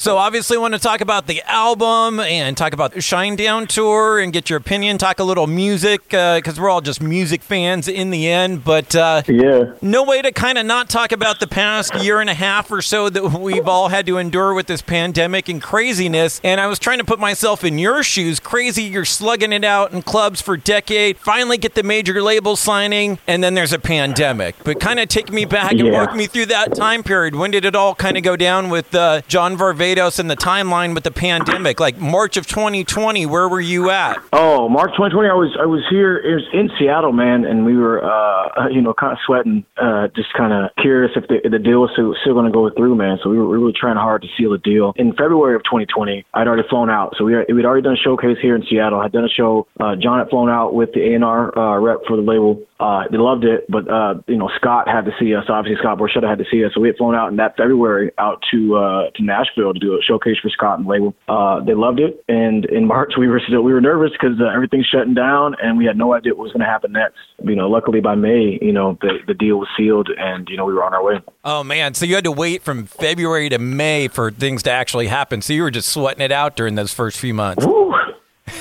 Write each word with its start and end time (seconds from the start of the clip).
So 0.00 0.16
obviously, 0.16 0.56
want 0.56 0.72
to 0.72 0.80
talk 0.80 1.02
about 1.02 1.26
the 1.26 1.42
album 1.42 2.20
and 2.20 2.56
talk 2.56 2.72
about 2.72 2.92
the 2.92 3.00
Shinedown 3.00 3.68
tour 3.68 4.18
and 4.18 4.32
get 4.32 4.48
your 4.48 4.56
opinion. 4.56 4.96
Talk 4.96 5.18
a 5.18 5.24
little 5.24 5.46
music 5.46 6.04
because 6.04 6.58
uh, 6.58 6.62
we're 6.62 6.70
all 6.70 6.80
just 6.80 7.02
music 7.02 7.42
fans 7.42 7.86
in 7.86 8.08
the 8.08 8.26
end. 8.26 8.64
But 8.64 8.96
uh, 8.96 9.20
yeah, 9.28 9.74
no 9.82 10.02
way 10.02 10.22
to 10.22 10.32
kind 10.32 10.56
of 10.56 10.64
not 10.64 10.88
talk 10.88 11.12
about 11.12 11.38
the 11.38 11.46
past 11.46 11.94
year 11.96 12.18
and 12.18 12.30
a 12.30 12.34
half 12.34 12.70
or 12.72 12.80
so 12.80 13.10
that 13.10 13.38
we've 13.38 13.68
all 13.68 13.88
had 13.90 14.06
to 14.06 14.16
endure 14.16 14.54
with 14.54 14.68
this 14.68 14.80
pandemic 14.80 15.50
and 15.50 15.60
craziness. 15.60 16.40
And 16.42 16.62
I 16.62 16.66
was 16.66 16.78
trying 16.78 16.96
to 17.00 17.04
put 17.04 17.18
myself 17.18 17.62
in 17.62 17.76
your 17.78 18.02
shoes. 18.02 18.40
Crazy, 18.40 18.84
you're 18.84 19.04
slugging 19.04 19.52
it 19.52 19.64
out 19.64 19.92
in 19.92 20.00
clubs 20.00 20.40
for 20.40 20.56
decade. 20.56 21.18
Finally, 21.18 21.58
get 21.58 21.74
the 21.74 21.82
major 21.82 22.22
label 22.22 22.56
signing, 22.56 23.18
and 23.26 23.44
then 23.44 23.52
there's 23.52 23.74
a 23.74 23.78
pandemic. 23.78 24.56
But 24.64 24.80
kind 24.80 24.98
of 24.98 25.08
take 25.10 25.30
me 25.30 25.44
back 25.44 25.72
and 25.72 25.80
Yeah. 25.88 25.92
walk 25.92 26.16
me 26.16 26.26
through 26.26 26.46
that 26.46 26.74
time 26.74 27.02
period. 27.02 27.34
When 27.34 27.50
did 27.50 27.66
it 27.66 27.76
all 27.76 27.94
kind 27.94 28.16
of 28.16 28.22
go 28.22 28.34
down 28.34 28.70
with 28.70 28.94
uh, 28.94 29.20
John 29.28 29.58
Varvatos 29.94 30.18
and 30.18 30.30
the 30.30 30.36
timeline 30.36 30.94
with 30.94 31.04
the 31.04 31.10
pandemic? 31.10 31.80
Like 31.80 31.98
March 31.98 32.36
of 32.36 32.46
2020, 32.46 33.26
where 33.26 33.48
were 33.48 33.60
you 33.60 33.90
at? 33.90 34.22
Oh, 34.32 34.68
March 34.68 34.90
2020. 34.92 35.28
I 35.28 35.32
was 35.34 35.56
I 35.60 35.66
was 35.66 35.82
here. 35.90 36.18
It 36.18 36.34
was 36.34 36.44
in 36.52 36.70
Seattle, 36.78 37.12
man, 37.12 37.44
and 37.44 37.64
we 37.66 37.76
were, 37.76 38.02
uh, 38.04 38.68
you 38.68 38.80
know, 38.80 38.94
kind 38.94 39.12
of 39.12 39.18
sweating, 39.26 39.64
uh, 39.80 40.08
just 40.14 40.32
kind 40.36 40.52
of 40.52 40.70
curious 40.80 41.12
if 41.16 41.26
the, 41.28 41.48
the 41.48 41.58
deal 41.58 41.80
was 41.80 41.90
still, 41.92 42.14
still 42.22 42.34
going 42.34 42.46
to 42.46 42.52
go 42.52 42.70
through, 42.70 42.94
man. 42.94 43.18
So 43.22 43.30
we 43.30 43.38
were 43.38 43.48
really 43.48 43.72
trying 43.78 43.96
hard 43.96 44.22
to 44.22 44.28
seal 44.38 44.50
the 44.50 44.58
deal. 44.58 44.92
In 44.96 45.12
February 45.12 45.56
of 45.56 45.62
2020, 45.64 46.24
I'd 46.34 46.46
already 46.46 46.68
flown 46.68 46.90
out. 46.90 47.14
So 47.18 47.24
we 47.24 47.34
were- 47.34 47.46
we'd 47.48 47.64
already 47.64 47.82
done 47.82 47.94
a 47.94 47.96
showcase 48.04 48.38
here 48.40 48.54
in 48.54 48.64
Seattle. 48.68 49.00
I'd 49.00 49.12
done 49.12 49.24
a 49.24 49.28
show. 49.28 49.66
Uh, 49.78 49.96
John 49.96 50.18
had 50.18 50.28
flown 50.30 50.48
out 50.50 50.74
with 50.74 50.92
the 50.92 51.14
A&R 51.14 51.58
uh, 51.58 51.78
rep 51.78 51.98
for 52.06 52.16
the 52.16 52.22
label. 52.22 52.60
Uh, 52.80 53.04
they 53.10 53.18
loved 53.18 53.44
it, 53.44 53.66
but 53.68 53.86
uh, 53.90 54.14
you 54.26 54.36
know, 54.36 54.50
Scott 54.56 54.88
had 54.88 55.04
to 55.04 55.12
see 55.20 55.34
us. 55.34 55.44
Obviously, 55.50 55.78
Scott 55.80 55.98
Borchetta 55.98 56.26
had 56.26 56.38
to 56.38 56.46
see 56.50 56.64
us. 56.64 56.72
So 56.74 56.80
we 56.80 56.88
had 56.88 56.96
flown 56.96 57.14
out 57.14 57.28
in 57.28 57.36
that 57.36 57.54
February 57.54 58.10
out 58.16 58.42
to 58.50 58.76
uh, 58.76 59.10
to 59.16 59.22
Nashville 59.22 59.74
to 59.74 59.78
do 59.78 59.92
a 59.92 60.02
showcase 60.02 60.36
for 60.42 60.48
Scott 60.48 60.78
and 60.78 60.88
label. 60.88 61.14
Uh, 61.28 61.60
they 61.62 61.74
loved 61.74 62.00
it, 62.00 62.24
and 62.26 62.64
in 62.64 62.86
March 62.90 63.12
we 63.18 63.28
were 63.28 63.40
still 63.46 63.60
we 63.60 63.74
were 63.74 63.82
nervous 63.82 64.12
because 64.12 64.40
uh, 64.40 64.46
everything's 64.46 64.86
shutting 64.86 65.12
down, 65.12 65.56
and 65.62 65.76
we 65.76 65.84
had 65.84 65.98
no 65.98 66.14
idea 66.14 66.32
what 66.32 66.44
was 66.44 66.52
going 66.52 66.64
to 66.64 66.66
happen 66.66 66.92
next. 66.92 67.18
You 67.44 67.54
know, 67.54 67.68
luckily 67.68 68.00
by 68.00 68.14
May, 68.14 68.58
you 68.62 68.72
know, 68.72 68.96
the 69.02 69.18
the 69.26 69.34
deal 69.34 69.58
was 69.58 69.68
sealed, 69.76 70.08
and 70.16 70.48
you 70.48 70.56
know 70.56 70.64
we 70.64 70.72
were 70.72 70.82
on 70.82 70.94
our 70.94 71.04
way. 71.04 71.20
Oh 71.44 71.62
man, 71.62 71.92
so 71.92 72.06
you 72.06 72.14
had 72.14 72.24
to 72.24 72.32
wait 72.32 72.62
from 72.62 72.86
February 72.86 73.50
to 73.50 73.58
May 73.58 74.08
for 74.08 74.30
things 74.30 74.62
to 74.62 74.70
actually 74.70 75.08
happen. 75.08 75.42
So 75.42 75.52
you 75.52 75.62
were 75.62 75.70
just 75.70 75.90
sweating 75.90 76.22
it 76.22 76.32
out 76.32 76.56
during 76.56 76.76
those 76.76 76.94
first 76.94 77.18
few 77.18 77.34
months. 77.34 77.66
Woo. 77.66 77.92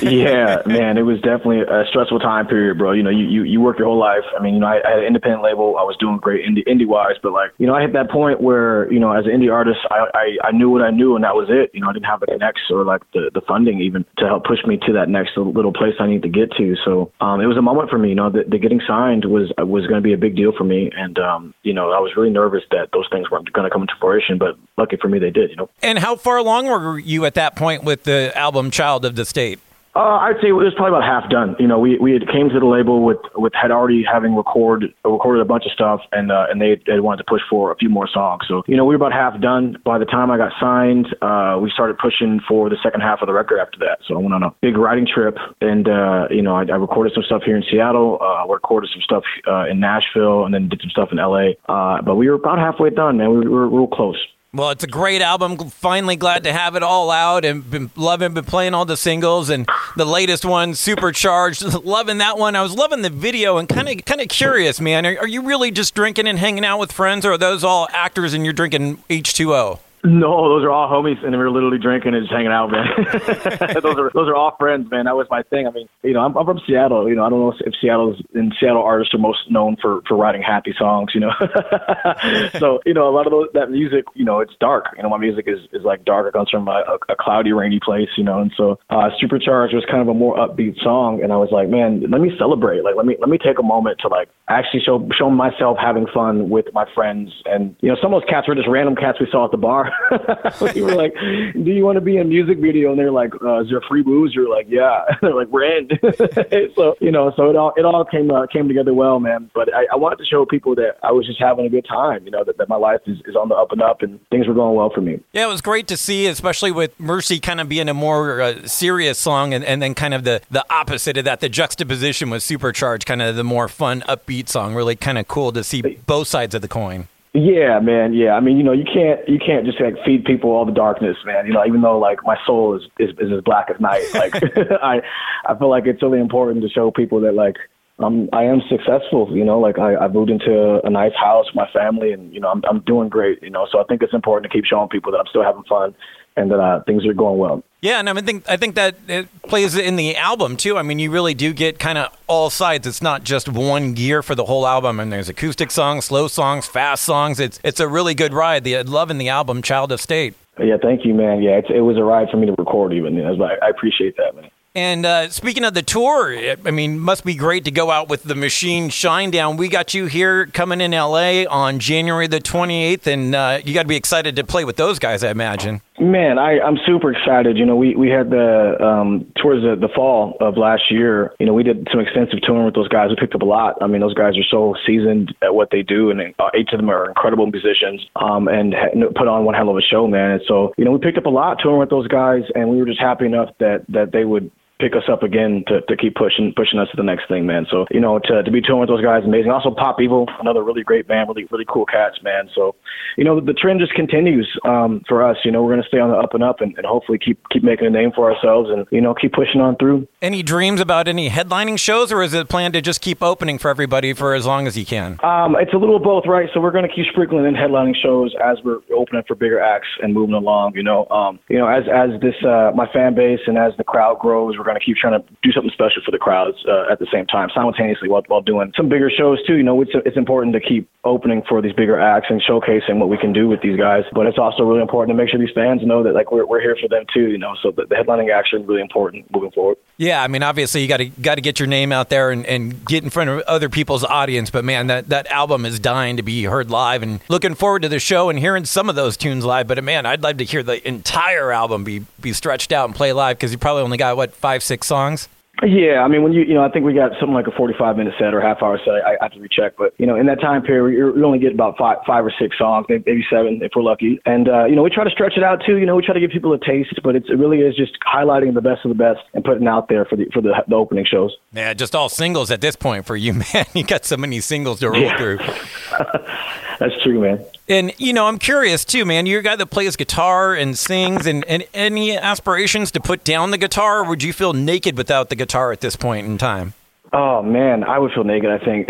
Yeah, 0.02 0.62
man, 0.66 0.98
it 0.98 1.04
was 1.04 1.20
definitely 1.22 1.62
a 1.62 1.86
stressful 1.90 2.20
time 2.20 2.48
period, 2.48 2.78
bro. 2.78 2.92
You 2.92 3.04
know, 3.04 3.10
you, 3.10 3.26
you, 3.26 3.44
you 3.44 3.62
work 3.62 3.80
your 3.80 3.88
whole 3.88 4.00
life. 4.00 4.24
I 4.38 4.42
mean, 4.42 4.56
you 4.56 4.60
know, 4.60 4.68
I, 4.68 4.82
I 4.86 4.90
had 4.92 5.00
an 5.00 5.06
independent 5.06 5.44
label. 5.44 5.78
I 5.78 5.84
was 5.84 5.96
doing 6.00 6.18
great 6.18 6.46
indie 6.46 6.66
indie 6.68 6.88
wise, 6.88 7.16
but 7.22 7.32
like, 7.32 7.52
you 7.58 7.68
know, 7.68 7.76
I 7.76 7.82
hit 7.82 7.94
that 7.94 8.10
point 8.10 8.42
where, 8.42 8.92
you 8.92 9.00
know, 9.00 9.12
as 9.12 9.26
an 9.26 9.32
indie 9.32 9.52
artist, 9.52 9.80
I, 9.92 10.08
I, 10.14 10.48
I 10.50 10.52
knew 10.52 10.70
what 10.70 10.82
I 10.82 10.92
knew 10.92 11.16
and 11.16 11.24
that 11.24 11.36
was 11.36 11.48
it. 11.50 11.72
You 11.74 11.82
know, 11.82 11.90
I 11.90 11.94
didn't 11.94 12.06
have 12.06 12.20
the 12.20 12.28
connects 12.28 12.62
or 12.70 12.86
like 12.86 13.02
the, 13.14 13.32
the 13.34 13.42
funding 13.42 13.82
even 13.82 14.06
to 14.18 14.26
help 14.26 14.46
push 14.46 14.60
me 14.66 14.78
to 14.86 14.94
that 14.94 15.10
next 15.10 15.38
little 15.38 15.74
place 15.74 15.96
I 16.00 16.08
need 16.08 16.22
to 16.24 16.30
get 16.30 16.52
to. 16.58 16.76
So 16.86 17.12
um, 17.22 17.42
it 17.42 17.46
was 17.46 17.58
a 17.58 17.62
moment 17.62 17.90
for 17.90 17.98
me, 17.98 18.10
you 18.10 18.16
know, 18.16 18.30
the, 18.30 18.44
the 18.48 18.58
getting 18.58 18.82
signed 18.88 19.26
was 19.26 19.52
was 19.58 19.88
going 19.88 20.02
to 20.02 20.06
be 20.06 20.14
a 20.14 20.18
big 20.18 20.36
deal 20.36 20.52
for 20.58 20.64
me. 20.64 20.92
And, 20.96 21.18
um, 21.20 21.54
you 21.64 21.74
know, 21.74 21.92
I 21.92 22.00
was 22.00 22.14
really 22.16 22.30
nervous 22.30 22.64
that 22.72 22.90
those 22.94 23.08
things 23.12 23.30
weren't 23.30 23.52
going 23.54 23.66
to 23.66 23.70
come 23.70 23.82
into 23.82 23.94
fruition, 24.00 24.38
but 24.38 24.58
lucky 24.78 24.98
for 24.98 25.08
me, 25.08 25.20
they 25.20 25.32
did, 25.32 25.50
you 25.50 25.56
know. 25.56 25.70
And 25.82 26.00
how 26.00 26.16
far 26.16 26.38
along 26.38 26.68
were 26.68 27.00
you 27.00 27.26
at 27.26 27.36
that 27.36 27.56
point 27.56 27.84
with 27.84 28.04
the 28.04 28.32
album 28.38 28.72
Child 28.72 29.06
of 29.06 29.16
the 29.16 29.26
State? 29.26 29.60
Uh, 29.96 30.22
I'd 30.22 30.36
say 30.42 30.50
it 30.50 30.54
was 30.54 30.74
probably 30.78 30.98
about 30.98 31.04
half 31.04 31.30
done. 31.30 31.56
You 31.60 31.68
know, 31.68 31.80
we 31.80 31.98
we 31.98 32.14
had 32.14 32.28
came 32.30 32.50
to 32.50 32.60
the 32.60 32.66
label 32.66 33.04
with 33.04 33.18
with 33.36 33.54
had 33.54 33.72
already 33.72 34.04
having 34.04 34.36
record 34.36 34.86
recorded 35.04 35.42
a 35.42 35.46
bunch 35.46 35.66
of 35.66 35.72
stuff, 35.72 36.02
and 36.12 36.32
uh, 36.32 36.46
and 36.50 36.62
they 36.62 36.82
they 36.86 37.00
wanted 37.00 37.18
to 37.18 37.28
push 37.28 37.42
for 37.50 37.72
a 37.72 37.76
few 37.76 37.90
more 37.90 38.08
songs. 38.08 38.46
So 38.48 38.62
you 38.68 38.78
know, 38.78 38.86
we 38.86 38.96
were 38.96 39.08
about 39.08 39.14
half 39.14 39.42
done. 39.42 39.78
By 39.84 39.98
the 39.98 40.06
time 40.06 40.30
I 40.30 40.38
got 40.38 40.52
signed, 40.60 41.08
uh, 41.22 41.58
we 41.60 41.72
started 41.72 41.98
pushing 41.98 42.40
for 42.48 42.70
the 42.70 42.78
second 42.84 43.02
half 43.02 43.22
of 43.22 43.28
the 43.28 43.34
record 43.34 43.60
after 43.60 43.80
that. 43.80 44.00
So 44.08 44.16
I 44.16 44.20
went 44.20 44.34
on 44.34 44.44
a 44.44 44.54
big 44.62 44.78
writing 44.78 45.08
trip, 45.08 45.38
and 45.60 45.88
uh, 45.88 46.28
you 46.30 46.44
know, 46.44 46.56
I, 46.56 46.64
I 46.64 46.78
recorded 46.78 47.14
some 47.14 47.24
stuff 47.24 47.42
here 47.44 47.58
in 47.58 47.64
Seattle, 47.70 48.20
uh, 48.22 48.46
recorded 48.48 48.92
some 48.94 49.02
stuff 49.02 49.24
uh, 49.48 49.66
in 49.66 49.80
Nashville, 49.80 50.46
and 50.46 50.54
then 50.54 50.70
did 50.70 50.82
some 50.82 50.92
stuff 50.92 51.10
in 51.12 51.18
L.A. 51.18 51.58
Uh, 51.68 52.02
but 52.04 52.16
we 52.16 52.30
were 52.30 52.36
about 52.36 52.60
halfway 52.60 52.92
done, 52.92 53.18
man. 53.18 53.32
We 53.32 53.38
were, 53.38 53.44
we 53.44 53.50
were 53.50 53.70
real 53.70 53.88
close. 53.88 54.20
Well, 54.52 54.72
it's 54.72 54.84
a 54.84 54.88
great 54.88 55.22
album. 55.22 55.58
Finally, 55.70 56.16
glad 56.16 56.44
to 56.46 56.52
have 56.52 56.76
it 56.76 56.82
all 56.82 57.12
out 57.12 57.46
and 57.46 57.70
been 57.70 57.92
loving, 57.96 58.34
been 58.34 58.46
playing 58.46 58.74
all 58.74 58.84
the 58.84 58.98
singles 58.98 59.52
and 59.52 59.70
the 59.96 60.06
latest 60.06 60.44
one, 60.44 60.74
Supercharged. 60.74 61.62
loving 61.86 62.18
that 62.18 62.40
one. 62.40 62.56
I 62.56 62.64
was 62.64 62.74
loving 62.74 63.04
the 63.04 63.12
video 63.12 63.58
and 63.58 63.70
kind 63.70 63.88
of, 63.88 64.04
kind 64.06 64.22
of 64.22 64.28
curious, 64.28 64.82
man. 64.82 65.06
Are, 65.06 65.20
are 65.20 65.28
you 65.28 65.44
really 65.44 65.70
just 65.70 65.94
drinking 65.94 66.28
and 66.28 66.40
hanging 66.40 66.66
out 66.66 66.80
with 66.80 66.92
friends, 66.92 67.28
or 67.28 67.34
are 67.34 67.38
those 67.38 67.64
all 67.64 67.88
actors 67.92 68.34
and 68.34 68.44
you're 68.44 68.54
drinking 68.54 69.04
H 69.08 69.34
two 69.36 69.54
O? 69.54 69.82
No, 70.04 70.48
those 70.48 70.64
are 70.64 70.72
all 70.72 70.88
homies, 70.88 71.22
and 71.26 71.32
we 71.32 71.38
were 71.38 71.52
literally 71.52 71.78
drinking 71.78 72.14
and 72.14 72.24
just 72.24 72.32
hanging 72.32 72.52
out, 72.52 72.72
man. 72.72 72.88
those 73.84 73.98
are 73.98 74.12
those 74.14 74.30
are 74.30 74.36
all 74.36 74.56
friends, 74.58 74.90
man. 74.90 75.06
That 75.06 75.16
was 75.16 75.28
my 75.30 75.44
thing. 75.44 75.68
I 75.68 75.72
mean, 75.72 75.90
you 76.04 76.14
know, 76.14 76.22
I'm, 76.22 76.38
I'm 76.38 76.46
from 76.46 76.62
Seattle. 76.66 77.10
You 77.10 77.16
know, 77.16 77.26
I 77.26 77.30
don't 77.30 77.40
know 77.40 77.54
if 77.60 77.74
Seattle's 77.82 78.16
and 78.34 78.56
Seattle 78.60 78.82
artists 78.82 79.14
are 79.14 79.18
most 79.18 79.40
known 79.52 79.76
for 79.82 80.02
for 80.08 80.16
writing 80.16 80.42
happy 80.42 80.74
songs. 80.80 81.12
You 81.14 81.22
know, 81.22 81.32
so 82.60 82.80
you 82.86 82.94
know, 82.94 83.10
a 83.10 83.14
lot 83.14 83.28
of 83.28 83.32
those, 83.32 83.48
that 83.54 83.72
music, 83.72 84.06
you 84.14 84.24
know, 84.24 84.40
it's 84.40 84.54
dark. 84.62 84.86
You 84.96 85.04
know, 85.04 85.10
my 85.10 85.18
music 85.18 85.46
is 85.48 85.60
is 85.74 85.84
like 85.84 86.06
dark. 86.06 86.28
It 86.28 86.34
comes 86.34 86.50
from 86.50 86.70
a, 86.70 86.98
a 87.10 87.16
cloudy, 87.20 87.52
rainy 87.52 87.82
place. 87.84 88.10
You 88.18 88.24
know, 88.24 88.40
and 88.40 88.54
so 88.56 88.80
uh, 88.90 89.10
Supercharged 89.20 89.74
was 89.74 89.84
kind 89.90 90.02
of 90.02 90.08
a 90.08 90.14
more 90.14 90.38
upbeat 90.38 90.82
song, 90.82 91.22
and 91.22 91.34
I 91.34 91.38
was 91.38 91.50
like, 91.52 91.68
man, 91.68 92.06
let 92.10 92.22
me 92.22 92.32
celebrate. 92.40 92.86
Like, 92.86 92.96
let 92.96 93.06
me 93.06 93.18
let 93.20 93.30
me 93.30 93.38
take 93.38 93.60
a 93.60 93.64
moment 93.64 94.00
to 94.00 94.08
like 94.08 94.30
actually 94.48 94.80
show 94.86 95.06
show 95.18 95.30
myself 95.30 95.78
having 95.78 96.08
fun 96.14 96.50
with 96.50 96.68
my 96.74 96.86
friends. 96.96 97.34
And 97.46 97.76
you 97.82 97.90
know, 97.90 97.98
some 98.02 98.14
of 98.14 98.22
those 98.22 98.30
cats 98.30 98.48
were 98.48 98.56
just 98.56 98.70
random 98.70 98.96
cats 98.96 99.20
we 99.20 99.28
saw 99.30 99.44
at 99.44 99.52
the 99.52 99.58
bar. 99.58 99.89
we 100.76 100.82
were 100.82 100.96
like, 100.96 101.14
"Do 101.14 101.72
you 101.72 101.86
want 101.86 101.96
to 101.96 102.02
be 102.02 102.18
in 102.18 102.22
a 102.22 102.26
music 102.26 102.60
video?" 102.60 102.92
And 102.92 103.00
they're 103.00 103.12
like, 103.12 103.34
uh, 103.42 103.62
"Is 103.62 103.70
there 103.70 103.82
free 103.88 104.02
booze?" 104.02 104.34
You're 104.34 104.50
like, 104.50 104.68
"Yeah." 104.70 105.02
they're 105.22 105.36
like, 105.36 105.48
"We're 105.48 105.78
in." 105.78 105.90
so 106.76 106.96
you 107.00 107.12
know, 107.12 107.32
so 107.36 107.50
it 107.50 107.56
all 107.56 107.74
it 107.76 107.86
all 107.86 108.06
came 108.06 108.32
uh, 108.32 108.48
came 108.48 108.68
together 108.68 108.94
well, 108.94 109.20
man. 109.20 109.50
But 109.54 109.74
I, 109.74 109.86
I 109.92 109.96
wanted 109.96 110.18
to 110.20 110.26
show 110.26 110.46
people 110.46 110.76
that 110.76 110.98
I 111.04 111.12
was 111.12 111.26
just 111.26 111.40
having 111.40 111.66
a 111.66 111.70
good 111.70 111.86
time. 111.88 112.26
You 112.26 112.32
know, 112.32 112.44
that, 112.44 112.58
that 112.58 112.70
my 112.70 112.76
life 112.76 113.02
is, 113.06 113.18
is 113.26 113.36
on 113.36 113.50
the 113.50 113.56
up 113.56 113.72
and 113.72 113.82
up, 113.82 114.02
and 114.02 114.20
things 114.30 114.48
were 114.48 114.54
going 114.54 114.76
well 114.76 114.90
for 114.90 115.02
me. 115.02 115.20
Yeah, 115.34 115.46
it 115.46 115.50
was 115.50 115.62
great 115.62 115.88
to 115.88 115.98
see, 115.98 116.28
especially 116.28 116.72
with 116.72 116.98
Mercy 117.00 117.40
kind 117.40 117.62
of 117.62 117.70
being 117.70 117.90
a 117.90 117.94
more 117.94 118.42
uh, 118.42 118.68
serious 118.68 119.18
song, 119.20 119.54
and, 119.54 119.64
and 119.64 119.82
then 119.82 119.96
kind 119.96 120.14
of 120.14 120.24
the, 120.24 120.42
the 120.50 120.66
opposite 120.70 121.18
of 121.18 121.26
that. 121.26 121.40
The 121.40 121.50
juxtaposition 121.50 122.30
was 122.30 122.44
Supercharged, 122.44 123.06
kind 123.06 123.22
of 123.22 123.36
the 123.36 123.44
more 123.44 123.68
fun, 123.68 124.02
upbeat 124.08 124.50
song. 124.50 124.74
Really 124.74 124.96
kind 124.96 125.18
of 125.18 125.28
cool 125.28 125.52
to 125.52 125.64
see 125.64 125.82
both 125.82 126.28
sides 126.28 126.56
of 126.56 126.62
the 126.62 126.68
coin. 126.68 127.08
Yeah, 127.40 127.80
man. 127.80 128.14
Yeah, 128.14 128.34
I 128.34 128.42
mean, 128.42 128.58
you 128.58 128.64
know, 128.64 128.74
you 128.74 128.84
can't 128.84 129.28
you 129.28 129.40
can't 129.40 129.66
just 129.66 129.80
like 129.80 129.96
feed 130.06 130.26
people 130.26 130.52
all 130.52 130.66
the 130.66 130.74
darkness, 130.74 131.16
man. 131.26 131.48
You 131.48 131.54
know, 131.54 131.66
even 131.66 131.82
though 131.82 131.98
like 131.98 132.20
my 132.26 132.36
soul 132.46 132.76
is 132.76 132.84
is, 133.00 133.12
is 133.18 133.32
as 133.32 133.42
black 133.44 133.70
as 133.74 133.80
night. 133.80 134.04
Like 134.14 134.36
I 134.84 135.02
I 135.46 135.58
feel 135.58 135.70
like 135.70 135.86
it's 135.86 136.04
really 136.04 136.20
important 136.20 136.62
to 136.64 136.70
show 136.70 136.92
people 136.92 137.22
that 137.22 137.34
like 137.34 137.56
um 138.00 138.28
I 138.34 138.44
am 138.44 138.62
successful. 138.68 139.30
You 139.32 139.46
know, 139.46 139.60
like 139.60 139.80
I 139.80 139.96
I 139.96 140.08
moved 140.10 140.32
into 140.32 140.82
a 140.84 140.90
nice 140.90 141.16
house, 141.16 141.46
with 141.48 141.56
my 141.56 141.70
family, 141.72 142.12
and 142.12 142.34
you 142.34 142.42
know 142.42 142.50
I'm 142.50 142.62
I'm 142.70 142.82
doing 142.82 143.08
great. 143.08 143.42
You 143.42 143.52
know, 143.52 143.68
so 143.72 143.80
I 143.80 143.84
think 143.86 144.02
it's 144.02 144.14
important 144.14 144.52
to 144.52 144.56
keep 144.56 144.66
showing 144.66 144.90
people 144.90 145.12
that 145.14 145.20
I'm 145.20 145.28
still 145.30 145.44
having 145.44 145.64
fun 145.64 145.96
and 146.40 146.52
that 146.52 146.60
uh, 146.60 146.84
things 146.84 147.06
are 147.06 147.14
going 147.14 147.38
well. 147.38 147.64
Yeah, 147.82 148.00
and 148.00 148.10
I 148.10 148.14
think 148.22 148.50
I 148.50 148.58
think 148.58 148.76
that 148.76 148.96
it 149.08 149.28
plays 149.44 149.76
in 149.78 149.96
the 149.96 150.18
album 150.18 150.58
too. 150.58 150.78
I 150.78 150.82
mean, 150.82 151.00
you 151.00 151.12
really 151.12 151.34
do 151.34 151.54
get 151.54 151.80
kind 151.80 151.98
of 151.98 152.16
all 152.28 152.50
sides. 152.50 152.86
It's 152.86 153.02
not 153.02 153.24
just 153.24 153.48
one 153.48 153.94
gear 153.94 154.22
for 154.22 154.36
the 154.36 154.46
whole 154.46 154.68
album. 154.68 155.00
And 155.00 155.12
there's 155.14 155.30
acoustic 155.30 155.72
songs, 155.72 156.06
slow 156.06 156.28
songs, 156.28 156.68
fast 156.68 157.04
songs. 157.04 157.40
It's 157.40 157.60
it's 157.64 157.80
a 157.80 157.88
really 157.88 158.14
good 158.14 158.34
ride. 158.34 158.64
The 158.66 158.84
love 158.84 159.10
in 159.10 159.18
the 159.18 159.30
album, 159.30 159.62
Child 159.62 159.92
of 159.94 160.02
State. 160.02 160.34
Yeah, 160.60 160.76
thank 160.82 161.06
you, 161.06 161.14
man. 161.14 161.42
Yeah, 161.42 161.52
it's, 161.52 161.70
it 161.74 161.80
was 161.80 161.96
a 161.96 162.04
ride 162.04 162.28
for 162.30 162.36
me 162.36 162.48
to 162.48 162.56
record, 162.58 162.92
even. 162.94 163.16
You 163.16 163.24
know, 163.24 163.46
I, 163.46 163.66
I 163.66 163.70
appreciate 163.70 164.18
that, 164.18 164.36
man. 164.36 164.52
And 164.76 165.06
uh, 165.06 165.30
speaking 165.30 165.64
of 165.64 165.74
the 165.74 165.82
tour, 165.82 166.38
I 166.64 166.72
mean, 166.72 167.00
must 167.00 167.26
be 167.26 167.34
great 167.34 167.66
to 167.66 167.72
go 167.72 167.90
out 167.90 168.08
with 168.08 168.24
the 168.24 168.36
Machine 168.36 168.90
Shinedown. 168.90 169.58
We 169.58 169.68
got 169.68 169.94
you 169.94 170.06
here 170.06 170.46
coming 170.46 170.80
in 170.80 170.92
LA 170.92 171.44
on 171.50 171.80
January 171.80 172.28
the 172.28 172.40
28th, 172.40 173.08
and 173.08 173.34
uh, 173.34 173.60
you 173.64 173.74
got 173.74 173.84
to 173.84 173.88
be 173.88 173.96
excited 173.96 174.36
to 174.36 174.44
play 174.44 174.66
with 174.66 174.76
those 174.76 175.00
guys, 175.00 175.24
I 175.24 175.32
imagine. 175.32 175.82
Man, 176.00 176.40
I, 176.40 176.60
I'm 176.60 176.78
super 176.86 177.12
excited. 177.12 177.58
You 177.58 177.66
know, 177.66 177.76
we, 177.76 177.96
we 177.96 178.10
had 178.10 178.30
the 178.30 178.78
um, 178.82 179.30
towards 179.42 179.64
the, 179.64 179.76
the 179.76 179.90
fall 179.94 180.38
of 180.40 180.58
last 180.58 180.84
year. 180.90 181.34
You 181.40 181.46
know, 181.46 181.54
we 181.54 181.64
did 181.64 181.88
some 181.92 182.00
extensive 182.00 182.40
touring 182.42 182.66
with 182.66 182.74
those 182.74 182.88
guys. 182.88 183.10
We 183.10 183.18
picked 183.18 183.36
up 183.36 183.42
a 183.42 183.46
lot. 183.46 183.78
I 183.82 183.88
mean, 183.88 184.00
those 184.00 184.14
guys 184.14 184.38
are 184.38 184.48
so 184.50 184.76
seasoned 184.88 185.36
at 185.42 185.54
what 185.54 185.72
they 185.72 185.82
do, 185.82 186.10
and 186.10 186.22
uh, 186.40 186.50
each 186.58 186.70
of 186.72 186.80
them 186.80 186.90
are 186.90 187.10
incredible 187.10 187.48
musicians. 187.48 188.06
Um, 188.16 188.48
and 188.48 188.74
ha- 188.74 189.12
put 189.16 189.28
on 189.28 189.44
one 189.44 189.56
hell 189.56 189.70
of 189.70 189.76
a 189.76 189.82
show, 189.82 190.08
man. 190.08 190.32
And 190.32 190.42
so, 190.48 190.74
you 190.78 190.86
know, 190.86 190.92
we 190.92 191.00
picked 191.00 191.18
up 191.18 191.26
a 191.26 191.30
lot 191.30 191.60
touring 191.62 191.80
with 191.80 191.90
those 191.90 192.08
guys, 192.08 192.44
and 192.56 192.70
we 192.70 192.78
were 192.78 192.86
just 192.86 193.02
happy 193.02 193.26
enough 193.26 193.50
that 193.60 193.84
that 193.90 194.14
they 194.14 194.24
would 194.24 194.50
pick 194.80 194.96
us 194.96 195.04
up 195.12 195.24
again 195.24 195.64
to, 195.68 195.82
to 195.82 195.96
keep 195.96 196.16
pushing 196.16 196.54
pushing 196.56 196.80
us 196.80 196.88
to 196.90 196.98
the 196.98 197.04
next 197.04 197.28
thing, 197.28 197.46
man. 197.46 197.68
So 197.70 197.86
you 197.92 198.00
know, 198.00 198.20
to 198.20 198.44
to 198.44 198.52
be 198.52 198.62
touring 198.62 198.80
with 198.80 198.90
those 198.90 199.04
guys, 199.04 199.24
amazing. 199.26 199.52
Also, 199.52 199.72
Pop 199.72 200.00
Evil, 200.02 200.28
another 200.40 200.64
really 200.64 200.84
great 200.84 201.08
band, 201.08 201.28
really 201.28 201.46
really 201.52 201.66
cool 201.68 201.86
cats, 201.86 202.18
man. 202.24 202.50
So 202.56 202.76
you 203.18 203.24
know, 203.24 203.40
the, 203.40 203.48
the 203.48 203.54
trend 203.54 203.80
just 203.80 203.94
continues 203.94 204.50
um, 204.66 205.04
for 205.08 205.24
us. 205.24 205.38
You 205.44 205.52
know, 205.52 205.64
we're 205.64 205.72
gonna 205.72 205.88
stay 205.88 206.00
on 206.00 206.10
the 206.10 206.16
up 206.16 206.34
and 206.34 206.44
up, 206.44 206.62
and, 206.62 206.76
and 206.78 206.86
hopefully 206.86 207.20
keep 207.20 207.40
keep 207.52 207.64
making 207.64 207.88
a 207.88 207.90
name 207.90 208.12
for 208.16 208.32
ourselves, 208.32 208.70
and 208.70 208.88
you 208.92 209.02
know, 209.02 209.14
keep 209.14 209.34
pushing 209.34 209.62
on 209.62 209.76
through. 209.76 210.08
Any 210.22 210.42
dreams 210.44 210.80
about 210.80 211.08
any 211.08 211.30
headlining 211.30 211.78
shows, 211.78 212.12
or 212.12 212.24
is 212.24 212.34
it 212.34 212.48
planned 212.48 212.74
to 212.74 212.82
just 212.82 213.02
keep 213.02 213.22
opening 213.22 213.58
for 213.58 213.70
everybody 213.70 214.14
for 214.14 214.34
as 214.34 214.46
long 214.46 214.68
as 214.68 214.78
you 214.78 214.86
can? 214.86 215.20
Um, 215.24 215.56
it's 215.60 215.74
a 215.74 215.78
little 215.78 215.98
of 215.98 216.04
both, 216.04 216.26
right? 216.26 216.50
So 216.54 216.62
we're 216.62 216.72
gonna 216.72 216.88
keep 216.88 217.06
sprinkling 217.12 217.46
in 217.46 217.54
headlining 217.54 217.96
shows 218.02 218.34
as 218.44 218.58
we're 218.64 218.80
opening 218.96 219.24
for 219.28 219.36
bigger 219.36 219.60
acts 219.60 219.88
and 220.02 220.14
moving 220.14 220.36
along. 220.36 220.76
You 220.76 220.84
know, 220.84 221.06
um, 221.10 221.40
you 221.50 221.58
know, 221.58 221.68
as 221.68 221.84
as 221.94 222.20
this 222.22 222.36
uh, 222.46 222.72
my 222.74 222.88
fan 222.94 223.16
base 223.16 223.42
and 223.46 223.58
as 223.58 223.74
the 223.78 223.84
crowd 223.84 224.20
grows, 224.20 224.58
we're 224.58 224.69
gonna 224.70 224.80
keep 224.80 224.98
trying 224.98 225.20
to 225.20 225.26
do 225.42 225.52
something 225.52 225.72
special 225.74 226.02
for 226.06 226.12
the 226.12 226.18
crowds 226.18 226.58
uh, 226.68 226.92
at 226.92 227.00
the 227.00 227.08
same 227.12 227.26
time, 227.26 227.50
simultaneously 227.54 228.10
while 228.10 228.24
while 228.28 228.42
doing 228.42 228.72
some 228.78 228.90
bigger 228.90 229.10
shows 229.10 229.42
too. 229.46 229.58
You 229.58 229.64
know, 229.64 229.82
it's 229.82 229.92
it's 230.06 230.18
important 230.18 230.54
to 230.54 230.62
keep 230.62 230.90
opening 231.04 231.42
for 231.48 231.62
these 231.62 231.74
bigger 231.74 232.00
acts 232.00 232.28
and 232.30 232.42
showcasing 232.42 233.00
what 233.00 233.10
we 233.10 233.18
can 233.18 233.34
do 233.34 233.48
with 233.48 233.62
these 233.62 233.78
guys. 233.78 234.04
But 234.14 234.28
it's 234.28 234.38
also 234.38 234.64
really 234.64 234.82
important 234.82 235.18
to 235.18 235.22
make 235.22 235.30
sure 235.32 235.40
these 235.40 235.56
fans 235.56 235.82
know 235.84 236.04
that 236.04 236.14
like 236.14 236.32
we're 236.32 236.46
we're 236.46 236.62
here 236.62 236.78
for 236.80 236.88
them 236.88 237.06
too. 237.14 237.30
You 237.30 237.38
know, 237.38 237.56
so 237.62 237.72
the, 237.72 237.86
the 237.86 237.96
headlining 237.96 238.34
acts 238.34 238.54
are 238.54 238.60
really 238.60 238.82
important 238.82 239.26
moving 239.34 239.52
forward. 239.52 239.78
Yeah, 239.98 240.24
I 240.24 240.28
mean, 240.28 240.44
obviously 240.44 240.82
you 240.82 240.88
got 240.88 240.98
to 240.98 241.08
got 241.08 241.36
to 241.36 241.42
get 241.42 241.60
your 241.60 241.68
name 241.68 241.92
out 241.92 242.10
there 242.10 242.32
and, 242.32 242.46
and 242.46 242.86
get 242.86 243.04
in 243.04 243.10
front 243.10 243.30
of 243.30 243.42
other 243.42 243.70
people's 243.70 244.04
audience. 244.04 244.50
But 244.50 244.64
man, 244.64 244.88
that 244.88 245.10
that 245.10 245.28
album 245.28 245.66
is 245.66 245.80
dying 245.80 246.18
to 246.18 246.24
be 246.24 246.44
heard 246.44 246.70
live, 246.70 247.04
and 247.04 247.20
looking 247.28 247.56
forward 247.56 247.82
to 247.82 247.90
the 247.90 248.00
show 248.00 248.30
and 248.30 248.40
hearing 248.40 248.66
some 248.66 248.90
of 248.90 248.96
those 248.96 249.18
tunes 249.18 249.44
live. 249.44 249.68
But 249.68 249.84
man, 249.84 250.06
I'd 250.06 250.24
love 250.24 250.38
to 250.38 250.46
hear 250.46 250.64
the 250.64 250.86
entire 250.88 251.52
album 251.52 251.84
be 251.84 252.06
be 252.22 252.34
stretched 252.34 252.72
out 252.72 252.88
and 252.88 252.96
play 252.96 253.14
live 253.14 253.38
because 253.38 253.52
you 253.52 253.58
probably 253.58 253.84
only 253.84 253.98
got 253.98 254.16
what 254.18 254.34
five 254.34 254.59
six 254.60 254.88
songs. 254.88 255.30
Yeah, 255.62 256.04
I 256.04 256.08
mean, 256.08 256.24
when 256.24 256.32
you 256.32 256.44
you 256.44 256.54
know, 256.54 256.64
I 256.64 256.70
think 256.70 256.86
we 256.86 256.94
got 256.94 257.12
something 257.20 257.34
like 257.34 257.48
a 257.48 257.52
45 257.52 257.98
minute 257.98 258.14
set 258.18 258.34
or 258.34 258.40
half 258.40 258.64
hour 258.64 258.80
set. 258.80 258.94
I, 259.06 259.16
I 259.16 259.24
have 259.24 259.34
to 259.34 259.42
recheck, 259.42 259.76
but 259.78 259.94
you 259.98 260.06
know, 260.06 260.16
in 260.16 260.26
that 260.28 260.40
time 260.40 260.62
period, 260.62 261.16
we 261.16 261.24
only 261.24 261.40
get 261.40 261.54
about 261.54 261.78
five 261.78 261.98
five 262.08 262.24
or 262.26 262.34
six 262.40 262.58
songs, 262.58 262.86
maybe, 262.88 263.04
maybe 263.06 263.26
seven 263.30 263.60
if 263.62 263.72
we're 263.76 263.82
lucky. 263.82 264.22
And 264.26 264.48
uh, 264.48 264.66
you 264.66 264.76
know, 264.76 264.84
we 264.84 264.90
try 264.90 265.04
to 265.04 265.10
stretch 265.10 265.34
it 265.36 265.44
out 265.44 265.62
too. 265.66 265.78
You 265.78 265.86
know, 265.86 265.98
we 265.98 266.06
try 266.06 266.14
to 266.14 266.20
give 266.20 266.32
people 266.32 266.54
a 266.54 266.60
taste, 266.60 267.00
but 267.04 267.16
it's, 267.16 267.30
it 267.30 267.38
really 267.38 267.60
is 267.60 267.76
just 267.76 267.98
highlighting 268.08 268.54
the 268.54 268.62
best 268.62 268.86
of 268.86 268.90
the 268.90 268.96
best 268.96 269.20
and 269.34 269.44
putting 269.44 269.68
out 269.68 269.90
there 269.90 270.06
for 270.06 270.16
the 270.16 270.28
for 270.34 270.42
the, 270.42 270.54
the 270.68 270.76
opening 270.76 271.06
shows. 271.06 271.36
Yeah, 271.52 271.74
just 271.74 271.94
all 271.94 272.08
singles 272.08 272.52
at 272.52 272.62
this 272.62 272.78
point 272.78 273.06
for 273.06 273.18
you, 273.18 273.34
man. 273.54 273.66
You 273.74 273.84
got 273.84 274.06
so 274.06 274.16
many 274.16 274.40
singles 274.40 274.80
to 274.80 274.90
roll 274.90 275.02
yeah. 275.02 275.18
through. 275.18 275.40
That's 276.80 276.98
true, 277.04 277.20
man. 277.20 277.46
And 277.68 277.94
you 278.00 278.14
know, 278.14 278.26
I'm 278.26 278.40
curious 278.40 278.86
too, 278.86 279.06
man. 279.06 279.26
You're 279.26 279.42
a 279.42 279.44
guy 279.44 279.58
that 279.58 279.68
plays 279.68 279.96
guitar 279.96 280.56
and 280.56 280.78
sings, 280.78 281.28
and, 281.28 281.44
and 281.46 281.66
any 281.74 282.18
aspirations 282.18 282.92
to 282.92 283.02
put 283.02 283.24
down 283.24 283.52
the 283.52 283.58
guitar, 283.58 284.04
would 284.04 284.24
you 284.24 284.34
feel 284.34 284.54
naked 284.54 284.98
without 284.98 285.30
the 285.30 285.36
guitar 285.36 285.72
at 285.72 285.82
this 285.82 285.96
point 285.96 286.26
in 286.26 286.38
time? 286.38 286.74
Oh 287.12 287.42
man, 287.42 287.84
I 287.84 287.98
would 287.98 288.12
feel 288.12 288.24
naked. 288.24 288.50
I 288.50 288.64
think, 288.64 288.88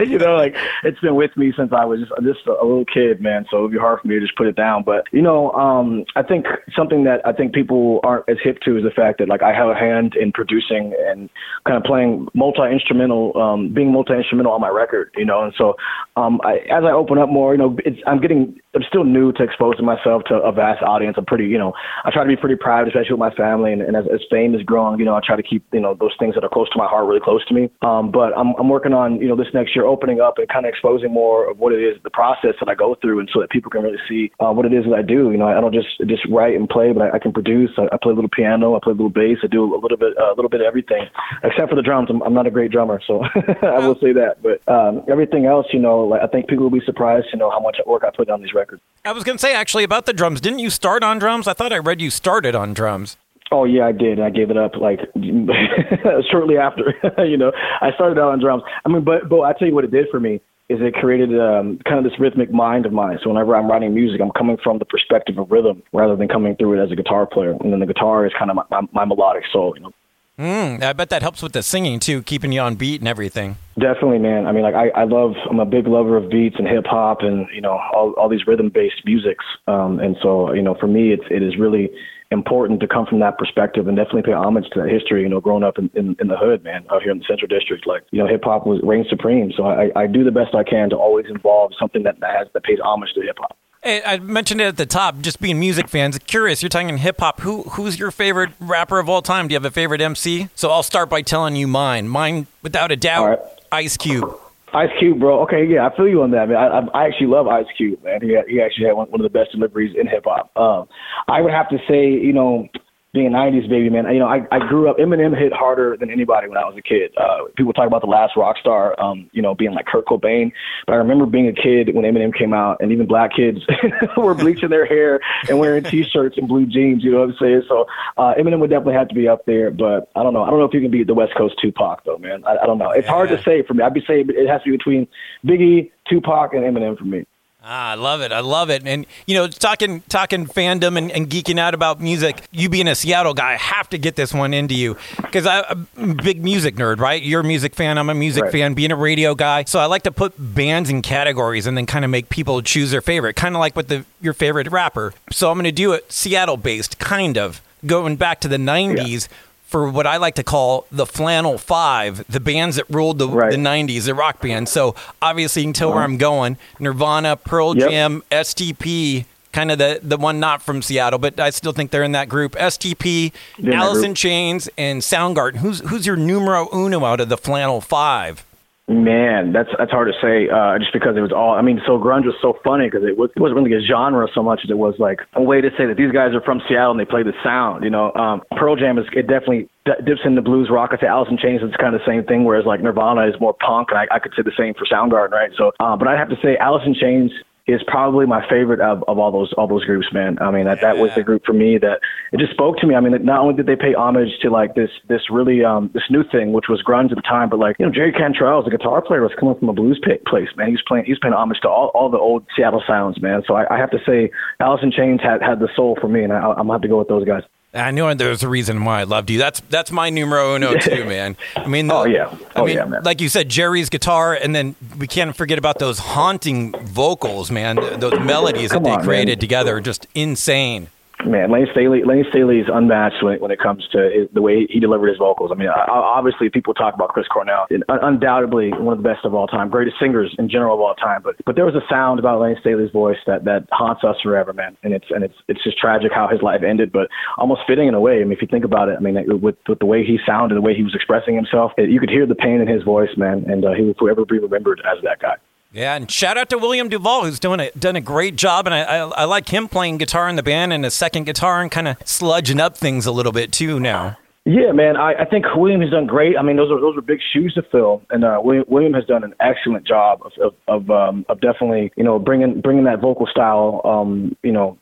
you 0.00 0.18
know, 0.18 0.36
like 0.36 0.56
it's 0.84 0.98
been 1.00 1.16
with 1.16 1.36
me 1.36 1.52
since 1.56 1.70
I 1.72 1.84
was 1.84 2.00
just, 2.00 2.46
a 2.46 2.64
little 2.64 2.84
kid, 2.86 3.20
man. 3.20 3.44
So 3.50 3.58
it'd 3.58 3.72
be 3.72 3.78
hard 3.78 4.00
for 4.00 4.08
me 4.08 4.14
to 4.14 4.20
just 4.20 4.36
put 4.36 4.46
it 4.46 4.56
down. 4.56 4.82
But 4.84 5.04
you 5.12 5.20
know, 5.20 5.52
um, 5.52 6.04
I 6.16 6.22
think 6.22 6.46
something 6.74 7.04
that 7.04 7.20
I 7.26 7.32
think 7.32 7.52
people 7.52 8.00
aren't 8.04 8.28
as 8.28 8.38
hip 8.42 8.60
to 8.64 8.78
is 8.78 8.84
the 8.84 8.90
fact 8.90 9.18
that 9.18 9.28
like 9.28 9.42
I 9.42 9.52
have 9.52 9.68
a 9.68 9.74
hand 9.74 10.14
in 10.14 10.32
producing 10.32 10.94
and 11.06 11.28
kind 11.66 11.76
of 11.76 11.84
playing 11.84 12.28
multi 12.34 12.62
instrumental, 12.72 13.36
um, 13.36 13.74
being 13.74 13.92
multi 13.92 14.14
instrumental 14.14 14.52
on 14.52 14.60
my 14.60 14.68
record. 14.68 15.10
You 15.16 15.26
know, 15.26 15.42
and 15.44 15.52
so 15.58 15.74
um, 16.16 16.40
I, 16.42 16.56
as 16.70 16.84
I 16.84 16.92
open 16.92 17.18
up 17.18 17.28
more, 17.28 17.52
you 17.52 17.58
know, 17.58 17.76
it's, 17.84 17.98
I'm 18.06 18.20
getting, 18.20 18.58
I'm 18.74 18.82
still 18.88 19.04
new 19.04 19.32
to 19.32 19.42
exposing 19.42 19.84
myself 19.84 20.22
to 20.28 20.36
a 20.36 20.52
vast 20.52 20.82
audience. 20.82 21.16
I'm 21.18 21.26
pretty, 21.26 21.46
you 21.46 21.58
know, 21.58 21.74
I 22.04 22.10
try 22.10 22.24
to 22.24 22.28
be 22.28 22.36
pretty 22.36 22.56
proud, 22.56 22.88
especially 22.88 23.12
with 23.12 23.20
my 23.20 23.34
family, 23.34 23.72
and, 23.72 23.82
and 23.82 23.96
as, 23.96 24.04
as 24.12 24.20
fame 24.30 24.54
is 24.54 24.62
growing, 24.62 24.98
you 24.98 25.04
know, 25.04 25.14
I 25.14 25.20
try 25.24 25.36
to 25.36 25.42
keep, 25.42 25.64
you 25.72 25.80
know, 25.80 25.94
those 25.94 26.14
things 26.18 26.34
that 26.34 26.44
are 26.44 26.48
close 26.48 26.70
to 26.70 26.78
my 26.78 26.86
heart 26.86 27.09
really 27.10 27.20
close 27.20 27.44
to 27.46 27.54
me. 27.54 27.68
Um, 27.82 28.10
but 28.10 28.30
I'm, 28.38 28.54
I'm 28.54 28.68
working 28.68 28.94
on, 28.94 29.20
you 29.20 29.28
know, 29.28 29.36
this 29.36 29.50
next 29.52 29.74
year 29.74 29.84
opening 29.84 30.20
up 30.20 30.38
and 30.38 30.48
kind 30.48 30.64
of 30.64 30.70
exposing 30.70 31.12
more 31.12 31.50
of 31.50 31.58
what 31.58 31.72
it 31.72 31.82
is, 31.82 31.98
the 32.02 32.10
process 32.10 32.54
that 32.60 32.68
I 32.68 32.74
go 32.74 32.96
through, 33.02 33.18
and 33.18 33.28
so 33.32 33.40
that 33.40 33.50
people 33.50 33.70
can 33.70 33.82
really 33.82 33.98
see 34.08 34.30
uh, 34.38 34.52
what 34.52 34.64
it 34.66 34.72
is 34.72 34.84
that 34.84 34.94
I 34.94 35.02
do. 35.02 35.30
You 35.30 35.38
know, 35.38 35.48
I 35.48 35.60
don't 35.60 35.74
just 35.74 35.90
just 36.06 36.22
write 36.30 36.54
and 36.54 36.68
play, 36.68 36.92
but 36.92 37.02
I, 37.02 37.16
I 37.16 37.18
can 37.18 37.32
produce. 37.32 37.70
I, 37.76 37.90
I 37.92 37.98
play 38.00 38.12
a 38.12 38.14
little 38.14 38.30
piano, 38.30 38.76
I 38.76 38.80
play 38.82 38.92
a 38.92 38.94
little 38.94 39.10
bass, 39.10 39.38
I 39.42 39.48
do 39.48 39.62
a 39.62 39.70
little 39.74 39.98
bit, 39.98 40.16
uh, 40.16 40.32
a 40.32 40.36
little 40.36 40.48
bit 40.48 40.60
of 40.60 40.66
everything, 40.66 41.10
except 41.42 41.68
for 41.68 41.76
the 41.76 41.82
drums. 41.82 42.08
I'm, 42.10 42.22
I'm 42.22 42.34
not 42.34 42.46
a 42.46 42.50
great 42.50 42.70
drummer, 42.70 43.00
so 43.06 43.24
I 43.62 43.86
will 43.86 43.98
say 44.00 44.12
that. 44.14 44.38
But 44.42 44.62
um, 44.72 45.02
everything 45.08 45.46
else, 45.46 45.66
you 45.72 45.80
know, 45.80 46.04
like 46.04 46.22
I 46.22 46.26
think 46.28 46.48
people 46.48 46.64
will 46.64 46.78
be 46.78 46.84
surprised 46.86 47.26
to 47.32 47.36
know 47.36 47.50
how 47.50 47.60
much 47.60 47.78
work 47.86 48.04
I 48.04 48.10
put 48.14 48.30
on 48.30 48.40
these 48.40 48.54
records. 48.54 48.82
I 49.04 49.12
was 49.12 49.24
going 49.24 49.38
to 49.38 49.42
say 49.42 49.54
actually 49.54 49.84
about 49.84 50.06
the 50.06 50.12
drums. 50.12 50.40
Didn't 50.40 50.60
you 50.60 50.70
start 50.70 51.02
on 51.02 51.18
drums? 51.18 51.48
I 51.48 51.54
thought 51.54 51.72
I 51.72 51.78
read 51.78 52.00
you 52.00 52.10
started 52.10 52.54
on 52.54 52.74
drums. 52.74 53.16
Oh 53.52 53.64
yeah, 53.64 53.86
I 53.86 53.92
did. 53.92 54.20
I 54.20 54.30
gave 54.30 54.50
it 54.50 54.56
up 54.56 54.76
like 54.76 55.00
shortly 56.30 56.56
after. 56.56 56.94
you 57.24 57.36
know, 57.36 57.52
I 57.80 57.90
started 57.94 58.18
out 58.18 58.30
on 58.30 58.40
drums. 58.40 58.62
I 58.84 58.88
mean, 58.88 59.04
but 59.04 59.28
but 59.28 59.40
I 59.40 59.52
tell 59.52 59.66
you 59.66 59.74
what 59.74 59.84
it 59.84 59.90
did 59.90 60.06
for 60.10 60.20
me 60.20 60.40
is 60.68 60.78
it 60.80 60.94
created 60.94 61.30
um, 61.40 61.80
kind 61.84 61.98
of 61.98 62.04
this 62.04 62.18
rhythmic 62.20 62.52
mind 62.52 62.86
of 62.86 62.92
mine. 62.92 63.18
So 63.22 63.28
whenever 63.28 63.56
I'm 63.56 63.68
writing 63.68 63.92
music, 63.92 64.20
I'm 64.20 64.30
coming 64.30 64.56
from 64.62 64.78
the 64.78 64.84
perspective 64.84 65.36
of 65.36 65.50
rhythm 65.50 65.82
rather 65.92 66.14
than 66.14 66.28
coming 66.28 66.54
through 66.54 66.80
it 66.80 66.84
as 66.84 66.92
a 66.92 66.94
guitar 66.96 67.26
player. 67.26 67.56
And 67.58 67.72
then 67.72 67.80
the 67.80 67.86
guitar 67.86 68.24
is 68.24 68.32
kind 68.38 68.52
of 68.52 68.56
my, 68.56 68.62
my, 68.70 68.82
my 68.92 69.04
melodic 69.04 69.42
soul. 69.52 69.74
You 69.76 69.82
know. 69.82 69.92
Mm, 70.40 70.82
I 70.82 70.94
bet 70.94 71.10
that 71.10 71.20
helps 71.20 71.42
with 71.42 71.52
the 71.52 71.62
singing 71.62 72.00
too, 72.00 72.22
keeping 72.22 72.50
you 72.50 72.60
on 72.60 72.74
beat 72.74 73.02
and 73.02 73.08
everything. 73.08 73.58
Definitely, 73.78 74.20
man. 74.20 74.46
I 74.46 74.52
mean, 74.52 74.62
like 74.62 74.74
I, 74.74 74.88
I 74.88 75.04
love. 75.04 75.34
I'm 75.50 75.60
a 75.60 75.66
big 75.66 75.86
lover 75.86 76.16
of 76.16 76.30
beats 76.30 76.56
and 76.58 76.66
hip 76.66 76.86
hop, 76.86 77.18
and 77.20 77.46
you 77.54 77.60
know, 77.60 77.78
all 77.92 78.14
all 78.16 78.30
these 78.30 78.46
rhythm 78.46 78.70
based 78.70 79.02
musics. 79.04 79.44
Um, 79.66 80.00
and 80.00 80.16
so, 80.22 80.54
you 80.54 80.62
know, 80.62 80.74
for 80.80 80.86
me, 80.86 81.12
it's 81.12 81.24
it 81.30 81.42
is 81.42 81.58
really 81.58 81.90
important 82.30 82.80
to 82.80 82.88
come 82.88 83.04
from 83.04 83.20
that 83.20 83.36
perspective 83.36 83.86
and 83.86 83.98
definitely 83.98 84.22
pay 84.22 84.32
homage 84.32 84.64
to 84.72 84.80
that 84.80 84.88
history. 84.88 85.24
You 85.24 85.28
know, 85.28 85.40
growing 85.40 85.62
up 85.62 85.76
in, 85.76 85.90
in, 85.92 86.16
in 86.18 86.28
the 86.28 86.38
hood, 86.38 86.64
man, 86.64 86.86
out 86.90 87.02
here 87.02 87.12
in 87.12 87.18
the 87.18 87.24
Central 87.28 87.48
District, 87.48 87.86
like 87.86 88.04
you 88.10 88.18
know, 88.18 88.26
hip 88.26 88.42
hop 88.42 88.66
was 88.66 88.80
reigned 88.82 89.08
supreme. 89.10 89.52
So 89.54 89.64
I, 89.64 89.90
I 89.94 90.06
do 90.06 90.24
the 90.24 90.32
best 90.32 90.54
I 90.54 90.64
can 90.64 90.88
to 90.88 90.96
always 90.96 91.26
involve 91.28 91.72
something 91.78 92.02
that 92.04 92.16
has 92.22 92.48
that 92.54 92.64
pays 92.64 92.78
homage 92.82 93.12
to 93.12 93.20
hip 93.20 93.36
hop. 93.38 93.58
I 93.82 94.18
mentioned 94.18 94.60
it 94.60 94.64
at 94.64 94.76
the 94.76 94.86
top, 94.86 95.20
just 95.20 95.40
being 95.40 95.58
music 95.58 95.88
fans. 95.88 96.18
Curious, 96.18 96.62
you're 96.62 96.68
talking 96.68 96.98
hip 96.98 97.18
hop. 97.18 97.40
Who 97.40 97.62
who's 97.62 97.98
your 97.98 98.10
favorite 98.10 98.50
rapper 98.60 98.98
of 98.98 99.08
all 99.08 99.22
time? 99.22 99.48
Do 99.48 99.52
you 99.52 99.56
have 99.56 99.64
a 99.64 99.70
favorite 99.70 100.02
MC? 100.02 100.48
So 100.54 100.70
I'll 100.70 100.82
start 100.82 101.08
by 101.08 101.22
telling 101.22 101.56
you 101.56 101.66
mine. 101.66 102.08
Mine, 102.08 102.46
without 102.62 102.92
a 102.92 102.96
doubt, 102.96 103.24
right. 103.26 103.38
Ice 103.72 103.96
Cube. 103.96 104.38
Ice 104.74 104.90
Cube, 104.98 105.18
bro. 105.18 105.40
Okay, 105.42 105.66
yeah, 105.66 105.86
I 105.86 105.96
feel 105.96 106.06
you 106.06 106.22
on 106.22 106.30
that, 106.32 106.48
man. 106.48 106.58
I, 106.58 106.98
I 106.98 107.06
actually 107.06 107.28
love 107.28 107.48
Ice 107.48 107.66
Cube, 107.76 108.04
man. 108.04 108.20
He 108.20 108.38
he 108.48 108.60
actually 108.60 108.86
had 108.86 108.92
one, 108.92 109.10
one 109.10 109.20
of 109.20 109.24
the 109.24 109.36
best 109.36 109.52
deliveries 109.52 109.96
in 109.98 110.06
hip 110.06 110.24
hop. 110.26 110.54
Um, 110.56 110.86
I 111.26 111.40
would 111.40 111.52
have 111.52 111.68
to 111.70 111.78
say, 111.88 112.10
you 112.10 112.34
know, 112.34 112.68
being 113.12 113.26
a 113.26 113.30
'90s 113.30 113.68
baby, 113.68 113.90
man. 113.90 114.06
You 114.12 114.20
know, 114.20 114.28
I, 114.28 114.46
I 114.52 114.58
grew 114.68 114.88
up. 114.88 114.98
Eminem 114.98 115.36
hit 115.36 115.52
harder 115.52 115.96
than 115.96 116.10
anybody 116.10 116.48
when 116.48 116.56
I 116.56 116.64
was 116.64 116.76
a 116.76 116.82
kid. 116.82 117.12
Uh, 117.16 117.44
people 117.56 117.72
talk 117.72 117.86
about 117.86 118.02
the 118.02 118.06
last 118.06 118.36
rock 118.36 118.56
star, 118.58 119.00
um, 119.00 119.28
you 119.32 119.42
know, 119.42 119.54
being 119.54 119.72
like 119.72 119.86
Kurt 119.86 120.06
Cobain. 120.06 120.52
But 120.86 120.92
I 120.92 120.96
remember 120.96 121.26
being 121.26 121.48
a 121.48 121.52
kid 121.52 121.94
when 121.94 122.04
Eminem 122.04 122.32
came 122.32 122.52
out, 122.52 122.78
and 122.80 122.92
even 122.92 123.06
black 123.06 123.32
kids 123.34 123.58
were 124.16 124.34
bleaching 124.34 124.68
their 124.68 124.86
hair 124.86 125.20
and 125.48 125.58
wearing 125.58 125.82
T-shirts 125.82 126.38
and 126.38 126.46
blue 126.46 126.66
jeans. 126.66 127.02
You 127.02 127.12
know 127.12 127.20
what 127.20 127.30
I'm 127.30 127.36
saying? 127.40 127.62
So 127.68 127.86
uh, 128.16 128.34
Eminem 128.38 128.60
would 128.60 128.70
definitely 128.70 128.94
have 128.94 129.08
to 129.08 129.14
be 129.14 129.26
up 129.26 129.44
there. 129.44 129.70
But 129.70 130.08
I 130.14 130.22
don't 130.22 130.32
know. 130.32 130.44
I 130.44 130.50
don't 130.50 130.58
know 130.60 130.66
if 130.66 130.74
you 130.74 130.80
can 130.80 130.90
beat 130.90 131.06
the 131.06 131.14
West 131.14 131.32
Coast 131.36 131.56
Tupac 131.60 132.04
though, 132.04 132.18
man. 132.18 132.44
I, 132.44 132.58
I 132.58 132.66
don't 132.66 132.78
know. 132.78 132.90
It's 132.90 133.06
yeah. 133.06 133.12
hard 133.12 133.30
to 133.30 133.42
say 133.42 133.62
for 133.62 133.74
me. 133.74 133.82
I'd 133.82 133.94
be 133.94 134.04
saying 134.06 134.26
it 134.28 134.48
has 134.48 134.62
to 134.62 134.70
be 134.70 134.76
between 134.76 135.08
Biggie, 135.44 135.90
Tupac, 136.08 136.54
and 136.54 136.62
Eminem 136.62 136.96
for 136.96 137.04
me. 137.04 137.24
Ah, 137.62 137.90
I 137.90 137.94
love 137.94 138.22
it. 138.22 138.32
I 138.32 138.40
love 138.40 138.70
it. 138.70 138.86
And 138.86 139.04
you 139.26 139.34
know, 139.34 139.46
talking 139.46 140.00
talking 140.08 140.46
fandom 140.46 140.96
and, 140.96 141.12
and, 141.12 141.28
geeking 141.28 141.58
out 141.58 141.74
about 141.74 142.00
music. 142.00 142.42
You 142.52 142.70
being 142.70 142.88
a 142.88 142.94
Seattle 142.94 143.34
guy, 143.34 143.52
I 143.52 143.56
have 143.56 143.90
to 143.90 143.98
get 143.98 144.16
this 144.16 144.32
one 144.32 144.54
into 144.54 144.74
you 144.74 144.96
because 145.16 145.46
I'm 145.46 145.86
a 145.98 146.14
big 146.14 146.42
music 146.42 146.76
nerd, 146.76 147.00
right? 147.00 147.22
You're 147.22 147.40
a 147.40 147.44
music 147.44 147.74
fan. 147.74 147.98
I'm 147.98 148.08
a 148.08 148.14
music 148.14 148.44
right. 148.44 148.52
fan. 148.52 148.74
Being 148.74 148.92
a 148.92 148.96
radio 148.96 149.34
guy, 149.34 149.64
so 149.64 149.78
I 149.78 149.86
like 149.86 150.04
to 150.04 150.12
put 150.12 150.32
bands 150.38 150.88
in 150.88 151.02
categories 151.02 151.66
and 151.66 151.76
then 151.76 151.84
kind 151.84 152.04
of 152.04 152.10
make 152.10 152.30
people 152.30 152.62
choose 152.62 152.92
their 152.92 153.02
favorite, 153.02 153.36
kind 153.36 153.54
of 153.54 153.60
like 153.60 153.76
with 153.76 153.88
the 153.88 154.06
your 154.22 154.32
favorite 154.32 154.70
rapper. 154.70 155.12
So 155.30 155.50
I'm 155.50 155.56
going 155.56 155.64
to 155.64 155.72
do 155.72 155.92
it 155.92 156.10
Seattle 156.10 156.56
based, 156.56 156.98
kind 156.98 157.36
of 157.36 157.60
going 157.84 158.16
back 158.16 158.40
to 158.40 158.48
the 158.48 158.56
'90s. 158.56 159.28
Yeah 159.28 159.36
for 159.70 159.88
what 159.88 160.04
I 160.04 160.16
like 160.16 160.34
to 160.34 160.42
call 160.42 160.84
the 160.90 161.06
flannel 161.06 161.56
five, 161.56 162.26
the 162.28 162.40
bands 162.40 162.74
that 162.74 162.90
ruled 162.90 163.18
the, 163.18 163.28
right. 163.28 163.52
the 163.52 163.56
90s, 163.56 164.06
the 164.06 164.16
rock 164.16 164.42
bands. 164.42 164.72
So 164.72 164.96
obviously, 165.22 165.62
you 165.62 165.66
can 165.66 165.74
tell 165.74 165.90
uh-huh. 165.90 165.96
where 165.96 166.04
I'm 166.04 166.16
going 166.16 166.58
Nirvana, 166.80 167.36
Pearl 167.36 167.76
yep. 167.76 167.88
Jam, 167.88 168.24
STP, 168.32 169.26
kind 169.52 169.70
of 169.70 169.78
the, 169.78 170.00
the 170.02 170.16
one 170.16 170.40
not 170.40 170.60
from 170.60 170.82
Seattle, 170.82 171.20
but 171.20 171.38
I 171.38 171.50
still 171.50 171.70
think 171.70 171.92
they're 171.92 172.02
in 172.02 172.12
that 172.12 172.28
group. 172.28 172.52
STP, 172.52 173.32
Alice 173.64 174.02
in 174.02 174.16
Chains, 174.16 174.68
and 174.76 175.02
Soundgarden. 175.02 175.58
Who's, 175.58 175.88
who's 175.88 176.04
your 176.04 176.16
numero 176.16 176.68
uno 176.74 177.04
out 177.04 177.20
of 177.20 177.28
the 177.28 177.36
flannel 177.36 177.80
five? 177.80 178.44
Man, 178.90 179.52
that's 179.52 179.70
that's 179.78 179.94
hard 179.94 180.10
to 180.10 180.18
say. 180.18 180.50
Uh, 180.50 180.74
just 180.82 180.92
because 180.92 181.14
it 181.14 181.22
was 181.22 181.30
all. 181.30 181.54
I 181.54 181.62
mean, 181.62 181.78
so 181.86 181.94
grunge 181.94 182.26
was 182.26 182.34
so 182.42 182.58
funny 182.66 182.90
because 182.90 183.06
it, 183.06 183.14
was, 183.14 183.30
it 183.36 183.38
wasn't 183.38 183.62
really 183.62 183.70
a 183.70 183.78
genre 183.78 184.26
so 184.34 184.42
much 184.42 184.66
as 184.66 184.70
it 184.70 184.82
was 184.82 184.98
like 184.98 185.22
a 185.38 185.42
way 185.42 185.60
to 185.60 185.70
say 185.78 185.86
that 185.86 185.94
these 185.94 186.10
guys 186.10 186.34
are 186.34 186.42
from 186.42 186.58
Seattle 186.66 186.90
and 186.90 186.98
they 186.98 187.06
play 187.06 187.22
the 187.22 187.30
sound. 187.38 187.84
You 187.86 187.90
know, 187.94 188.10
um, 188.18 188.42
Pearl 188.58 188.74
Jam 188.74 188.98
is 188.98 189.06
it 189.14 189.30
definitely 189.30 189.70
dips 189.86 190.26
into 190.26 190.42
blues 190.42 190.74
rock. 190.74 190.90
I 190.90 190.98
say 190.98 191.06
Alice 191.06 191.30
in 191.30 191.38
Chains 191.38 191.62
is 191.62 191.70
kind 191.78 191.94
of 191.94 192.02
the 192.02 192.06
same 192.10 192.26
thing, 192.26 192.42
whereas 192.42 192.66
like 192.66 192.82
Nirvana 192.82 193.30
is 193.30 193.38
more 193.38 193.54
punk, 193.54 193.94
and 193.94 193.98
I, 194.02 194.10
I 194.10 194.18
could 194.18 194.34
say 194.34 194.42
the 194.42 194.58
same 194.58 194.74
for 194.74 194.82
Soundgarden, 194.90 195.30
right? 195.30 195.54
So, 195.54 195.70
uh, 195.78 195.94
but 195.94 196.08
I'd 196.10 196.18
have 196.18 196.34
to 196.34 196.40
say 196.42 196.58
Alice 196.58 196.82
in 196.82 196.98
Chains 196.98 197.30
is 197.66 197.80
probably 197.86 198.26
my 198.26 198.46
favorite 198.48 198.80
of, 198.80 199.04
of 199.06 199.18
all 199.18 199.30
those 199.30 199.52
all 199.54 199.66
those 199.68 199.84
groups, 199.84 200.08
man. 200.12 200.38
I 200.40 200.50
mean, 200.50 200.64
that 200.64 200.78
Yeah. 200.78 200.92
that 200.94 200.98
was 200.98 201.10
the 201.14 201.22
group 201.22 201.44
for 201.44 201.52
me 201.52 201.78
that 201.78 202.00
it 202.32 202.38
just 202.38 202.52
spoke 202.52 202.78
to 202.78 202.86
me. 202.86 202.94
I 202.94 203.00
mean, 203.00 203.24
not 203.24 203.40
only 203.40 203.54
did 203.54 203.66
they 203.66 203.76
pay 203.76 203.94
homage 203.94 204.38
to 204.42 204.50
like 204.50 204.74
this 204.74 204.90
this 205.08 205.30
really 205.30 205.64
um 205.64 205.90
this 205.94 206.04
new 206.10 206.24
thing, 206.24 206.52
which 206.52 206.68
was 206.68 206.82
grunge 206.82 207.10
at 207.10 207.16
the 207.16 207.22
time, 207.22 207.48
but 207.48 207.58
like 207.58 207.76
you 207.78 207.86
know, 207.86 207.92
Jerry 207.92 208.12
Cantrell, 208.12 208.62
the 208.62 208.70
guitar 208.70 209.02
player, 209.02 209.22
was 209.22 209.32
coming 209.38 209.54
from 209.58 209.68
a 209.68 209.72
blues 209.72 210.00
place, 210.26 210.48
man. 210.56 210.66
He 210.66 210.72
was 210.72 210.82
playing 210.86 211.04
he 211.04 211.12
was 211.12 211.18
paying 211.20 211.34
homage 211.34 211.60
to 211.60 211.68
all, 211.68 211.88
all 211.94 212.10
the 212.10 212.18
old 212.18 212.44
Seattle 212.56 212.82
sounds, 212.86 213.20
man. 213.20 213.42
So 213.46 213.54
I, 213.54 213.74
I 213.74 213.78
have 213.78 213.90
to 213.90 213.98
say, 214.06 214.30
Alice 214.60 214.80
in 214.82 214.90
Chains 214.90 215.20
had 215.22 215.42
had 215.42 215.60
the 215.60 215.68
soul 215.76 215.96
for 216.00 216.08
me, 216.08 216.24
and 216.24 216.32
I, 216.32 216.38
I'm 216.38 216.66
gonna 216.66 216.72
have 216.72 216.82
to 216.82 216.88
go 216.88 216.98
with 216.98 217.08
those 217.08 217.24
guys. 217.24 217.42
I 217.72 217.92
knew 217.92 218.12
there's 218.16 218.42
a 218.42 218.48
reason 218.48 218.84
why 218.84 219.00
I 219.00 219.04
loved 219.04 219.30
you. 219.30 219.38
That's 219.38 219.60
that's 219.70 219.92
my 219.92 220.10
numero 220.10 220.56
uno 220.56 220.74
too, 220.74 221.04
man. 221.04 221.36
I 221.54 221.68
mean, 221.68 221.86
the- 221.86 221.94
Oh, 221.94 222.04
yeah. 222.04 222.26
I 222.56 222.60
Oh, 222.60 222.64
mean, 222.66 222.76
yeah, 222.76 222.84
man. 222.84 223.02
like 223.04 223.20
you 223.20 223.28
said, 223.28 223.48
Jerry's 223.48 223.88
guitar, 223.88 224.34
and 224.34 224.54
then 224.54 224.74
we 224.98 225.06
can't 225.06 225.36
forget 225.36 225.56
about 225.56 225.78
those 225.78 226.00
haunting 226.00 226.72
vocals, 226.86 227.50
man. 227.50 227.76
Th- 227.76 227.98
Those 228.00 228.18
melodies 228.18 228.72
Come 228.72 228.82
that 228.82 228.88
they 228.88 228.94
on, 228.96 229.04
created 229.04 229.38
man. 229.38 229.40
together 229.40 229.76
are 229.76 229.80
just 229.80 230.08
insane. 230.16 230.88
Man, 231.26 231.52
Layne 231.52 231.66
Staley, 231.72 232.02
Layne 232.04 232.24
Staley 232.30 232.60
is 232.60 232.66
unmatched 232.72 233.22
when, 233.22 233.40
when 233.40 233.50
it 233.50 233.58
comes 233.58 233.86
to 233.92 234.28
the 234.32 234.42
way 234.42 234.66
he 234.68 234.80
delivered 234.80 235.08
his 235.08 235.18
vocals. 235.18 235.50
I 235.52 235.54
mean, 235.54 235.68
I, 235.68 235.84
obviously 235.88 236.48
people 236.48 236.74
talk 236.74 236.94
about 236.94 237.10
Chris 237.10 237.26
Cornell, 237.28 237.66
and 237.70 237.84
undoubtedly 237.88 238.70
one 238.70 238.96
of 238.96 239.02
the 239.02 239.08
best 239.08 239.24
of 239.24 239.34
all 239.34 239.46
time, 239.46 239.68
greatest 239.68 239.96
singers 240.00 240.34
in 240.38 240.48
general 240.48 240.74
of 240.74 240.80
all 240.80 240.94
time. 240.94 241.22
But 241.22 241.36
but 241.44 241.56
there 241.56 241.64
was 241.64 241.74
a 241.74 241.84
sound 241.88 242.18
about 242.18 242.40
Layne 242.40 242.56
Staley's 242.60 242.90
voice 242.90 243.18
that 243.26 243.44
that 243.44 243.66
haunts 243.70 244.02
us 244.04 244.16
forever, 244.22 244.52
man. 244.52 244.76
And 244.82 244.92
it's 244.92 245.06
and 245.10 245.24
it's 245.24 245.34
it's 245.48 245.62
just 245.62 245.78
tragic 245.78 246.12
how 246.12 246.28
his 246.28 246.42
life 246.42 246.62
ended, 246.66 246.92
but 246.92 247.08
almost 247.36 247.62
fitting 247.66 247.88
in 247.88 247.94
a 247.94 248.00
way. 248.00 248.20
I 248.20 248.24
mean, 248.24 248.32
if 248.32 248.42
you 248.42 248.48
think 248.50 248.64
about 248.64 248.88
it, 248.88 248.96
I 248.96 249.00
mean, 249.00 249.16
with 249.40 249.56
with 249.68 249.78
the 249.78 249.86
way 249.86 250.04
he 250.04 250.18
sounded, 250.26 250.54
the 250.54 250.62
way 250.62 250.74
he 250.74 250.82
was 250.82 250.94
expressing 250.94 251.34
himself, 251.34 251.72
it, 251.76 251.90
you 251.90 252.00
could 252.00 252.10
hear 252.10 252.26
the 252.26 252.34
pain 252.34 252.60
in 252.60 252.68
his 252.68 252.82
voice, 252.82 253.10
man. 253.16 253.44
And 253.48 253.64
uh, 253.64 253.72
he 253.72 253.82
will 253.82 253.94
forever 253.94 254.24
be 254.24 254.38
remembered 254.38 254.80
as 254.90 255.02
that 255.04 255.20
guy. 255.20 255.36
Yeah, 255.72 255.94
and 255.94 256.10
shout 256.10 256.36
out 256.36 256.50
to 256.50 256.58
William 256.58 256.90
DuVall, 256.90 257.22
who's 257.22 257.38
doing 257.38 257.60
a 257.60 257.70
done 257.72 257.94
a 257.94 258.00
great 258.00 258.34
job, 258.34 258.66
and 258.66 258.74
I, 258.74 258.82
I, 258.82 258.96
I 259.08 259.24
like 259.24 259.48
him 259.48 259.68
playing 259.68 259.98
guitar 259.98 260.28
in 260.28 260.34
the 260.34 260.42
band 260.42 260.72
and 260.72 260.84
a 260.84 260.90
second 260.90 261.24
guitar 261.24 261.62
and 261.62 261.70
kind 261.70 261.86
of 261.86 261.98
sludging 262.00 262.58
up 262.58 262.76
things 262.76 263.06
a 263.06 263.12
little 263.12 263.30
bit 263.30 263.52
too 263.52 263.78
now. 263.78 264.18
Yeah, 264.44 264.72
man. 264.72 264.96
I, 264.96 265.12
I 265.14 265.24
think 265.26 265.44
William 265.54 265.80
has 265.80 265.90
done 265.90 266.06
great. 266.06 266.36
I 266.36 266.42
mean, 266.42 266.56
those 266.56 266.72
are 266.72 266.80
those 266.80 266.96
are 266.96 267.02
big 267.02 267.20
shoes 267.32 267.54
to 267.54 267.62
fill, 267.62 268.02
and 268.10 268.24
uh, 268.24 268.40
William, 268.42 268.64
William 268.66 268.94
has 268.94 269.04
done 269.04 269.22
an 269.22 269.32
excellent 269.38 269.86
job 269.86 270.22
of 270.24 270.32
of 270.42 270.54
of, 270.66 270.90
um, 270.90 271.24
of 271.28 271.40
definitely 271.40 271.92
you 271.96 272.02
know 272.02 272.18
bringing 272.18 272.60
bringing 272.60 272.84
that 272.84 273.00
vocal 273.00 273.26
style, 273.26 273.80
um, 273.84 274.34
you 274.42 274.50
know, 274.50 274.76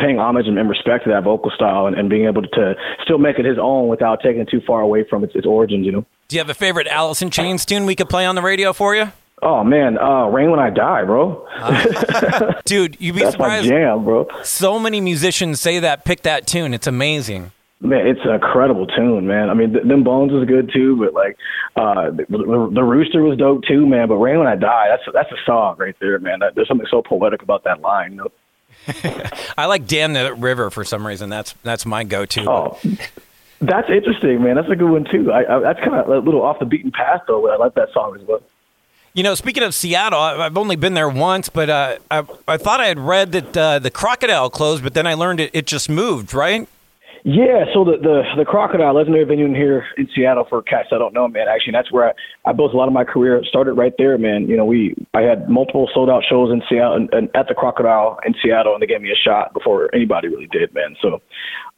paying 0.00 0.18
homage 0.18 0.48
and, 0.48 0.58
and 0.58 0.68
respect 0.68 1.04
to 1.04 1.10
that 1.10 1.22
vocal 1.22 1.52
style, 1.54 1.86
and, 1.86 1.96
and 1.96 2.10
being 2.10 2.26
able 2.26 2.42
to 2.42 2.74
still 3.04 3.18
make 3.18 3.38
it 3.38 3.44
his 3.44 3.58
own 3.60 3.86
without 3.86 4.20
taking 4.24 4.40
it 4.40 4.48
too 4.50 4.62
far 4.66 4.80
away 4.80 5.04
from 5.08 5.22
its 5.22 5.36
its 5.36 5.46
origins. 5.46 5.86
You 5.86 5.92
know. 5.92 6.06
Do 6.26 6.36
you 6.36 6.40
have 6.40 6.50
a 6.50 6.54
favorite 6.54 6.88
Alice 6.88 7.22
in 7.22 7.30
Chains 7.30 7.64
tune 7.64 7.86
we 7.86 7.94
could 7.94 8.08
play 8.08 8.26
on 8.26 8.34
the 8.34 8.42
radio 8.42 8.72
for 8.72 8.96
you? 8.96 9.12
Oh 9.42 9.64
man, 9.64 9.98
uh, 9.98 10.26
"Rain 10.26 10.50
When 10.52 10.60
I 10.60 10.70
Die," 10.70 11.04
bro. 11.04 11.46
Dude, 12.64 12.96
you'd 13.00 13.16
be 13.16 13.22
That's 13.22 13.36
my 13.36 13.60
jam, 13.62 14.04
bro. 14.04 14.28
So 14.44 14.78
many 14.78 15.00
musicians 15.00 15.60
say 15.60 15.80
that, 15.80 16.04
pick 16.04 16.22
that 16.22 16.46
tune. 16.46 16.72
It's 16.72 16.86
amazing. 16.86 17.50
Man, 17.80 18.06
it's 18.06 18.20
an 18.24 18.30
incredible 18.30 18.86
tune, 18.86 19.26
man. 19.26 19.50
I 19.50 19.54
mean, 19.54 19.72
th- 19.72 19.84
them 19.84 20.04
bones 20.04 20.30
was 20.30 20.46
good 20.46 20.70
too, 20.72 20.96
but 20.96 21.12
like, 21.12 21.36
uh, 21.74 22.10
the, 22.12 22.24
the, 22.28 22.70
the 22.72 22.84
rooster 22.84 23.20
was 23.22 23.36
dope 23.36 23.64
too, 23.64 23.84
man. 23.84 24.06
But 24.06 24.18
"Rain 24.18 24.38
When 24.38 24.46
I 24.46 24.54
Die," 24.54 24.86
that's 24.88 25.02
that's 25.12 25.32
a 25.32 25.44
song 25.44 25.74
right 25.76 25.96
there, 26.00 26.20
man. 26.20 26.38
That, 26.38 26.54
there's 26.54 26.68
something 26.68 26.86
so 26.88 27.02
poetic 27.02 27.42
about 27.42 27.64
that 27.64 27.80
line, 27.80 28.12
you 28.12 28.18
know. 28.18 28.28
I 29.58 29.66
like 29.66 29.88
Damn 29.88 30.12
the 30.12 30.34
River 30.34 30.70
for 30.70 30.84
some 30.84 31.04
reason. 31.04 31.30
That's 31.30 31.54
that's 31.64 31.84
my 31.84 32.04
go-to. 32.04 32.48
Oh, 32.48 32.78
that's 33.60 33.90
interesting, 33.90 34.40
man. 34.42 34.54
That's 34.54 34.70
a 34.70 34.76
good 34.76 34.90
one 34.90 35.04
too. 35.04 35.32
I, 35.32 35.56
I 35.56 35.58
that's 35.58 35.80
kind 35.80 35.94
of 35.96 36.06
a 36.06 36.18
little 36.18 36.42
off 36.42 36.60
the 36.60 36.64
beaten 36.64 36.92
path, 36.92 37.22
though. 37.26 37.42
But 37.42 37.50
I 37.50 37.56
like 37.56 37.74
that 37.74 37.92
song 37.92 38.16
as 38.20 38.24
well. 38.26 38.42
You 39.14 39.22
know, 39.22 39.34
speaking 39.34 39.62
of 39.62 39.74
Seattle, 39.74 40.18
I've 40.18 40.56
only 40.56 40.76
been 40.76 40.94
there 40.94 41.08
once, 41.08 41.50
but 41.50 41.68
uh, 41.68 41.98
I, 42.10 42.24
I 42.48 42.56
thought 42.56 42.80
I 42.80 42.86
had 42.86 42.98
read 42.98 43.32
that 43.32 43.54
uh, 43.54 43.78
the 43.78 43.90
Crocodile 43.90 44.48
closed, 44.48 44.82
but 44.82 44.94
then 44.94 45.06
I 45.06 45.12
learned 45.12 45.38
it, 45.38 45.50
it 45.52 45.66
just 45.66 45.90
moved, 45.90 46.32
right? 46.32 46.66
Yeah, 47.24 47.66
so 47.72 47.84
the 47.84 47.98
the 48.02 48.22
the 48.38 48.44
Crocodile 48.44 48.94
legendary 48.94 49.22
venue 49.22 49.44
in 49.44 49.54
here 49.54 49.84
in 49.96 50.08
Seattle 50.12 50.44
for 50.48 50.60
cats 50.60 50.88
I 50.90 50.98
don't 50.98 51.14
know, 51.14 51.28
man. 51.28 51.46
Actually, 51.46 51.74
that's 51.74 51.92
where 51.92 52.08
I, 52.08 52.50
I 52.50 52.52
built 52.52 52.74
a 52.74 52.76
lot 52.76 52.88
of 52.88 52.92
my 52.92 53.04
career. 53.04 53.40
Started 53.44 53.74
right 53.74 53.92
there, 53.96 54.18
man. 54.18 54.48
You 54.48 54.56
know, 54.56 54.64
we 54.64 54.96
I 55.14 55.20
had 55.20 55.48
multiple 55.48 55.88
sold 55.94 56.10
out 56.10 56.24
shows 56.28 56.50
in 56.50 56.62
Seattle 56.68 56.94
and, 56.96 57.12
and 57.12 57.28
at 57.36 57.46
the 57.46 57.54
Crocodile 57.54 58.18
in 58.26 58.34
Seattle, 58.42 58.74
and 58.74 58.82
they 58.82 58.88
gave 58.88 59.02
me 59.02 59.12
a 59.12 59.14
shot 59.14 59.54
before 59.54 59.88
anybody 59.94 60.28
really 60.28 60.48
did, 60.50 60.74
man. 60.74 60.96
So, 61.00 61.22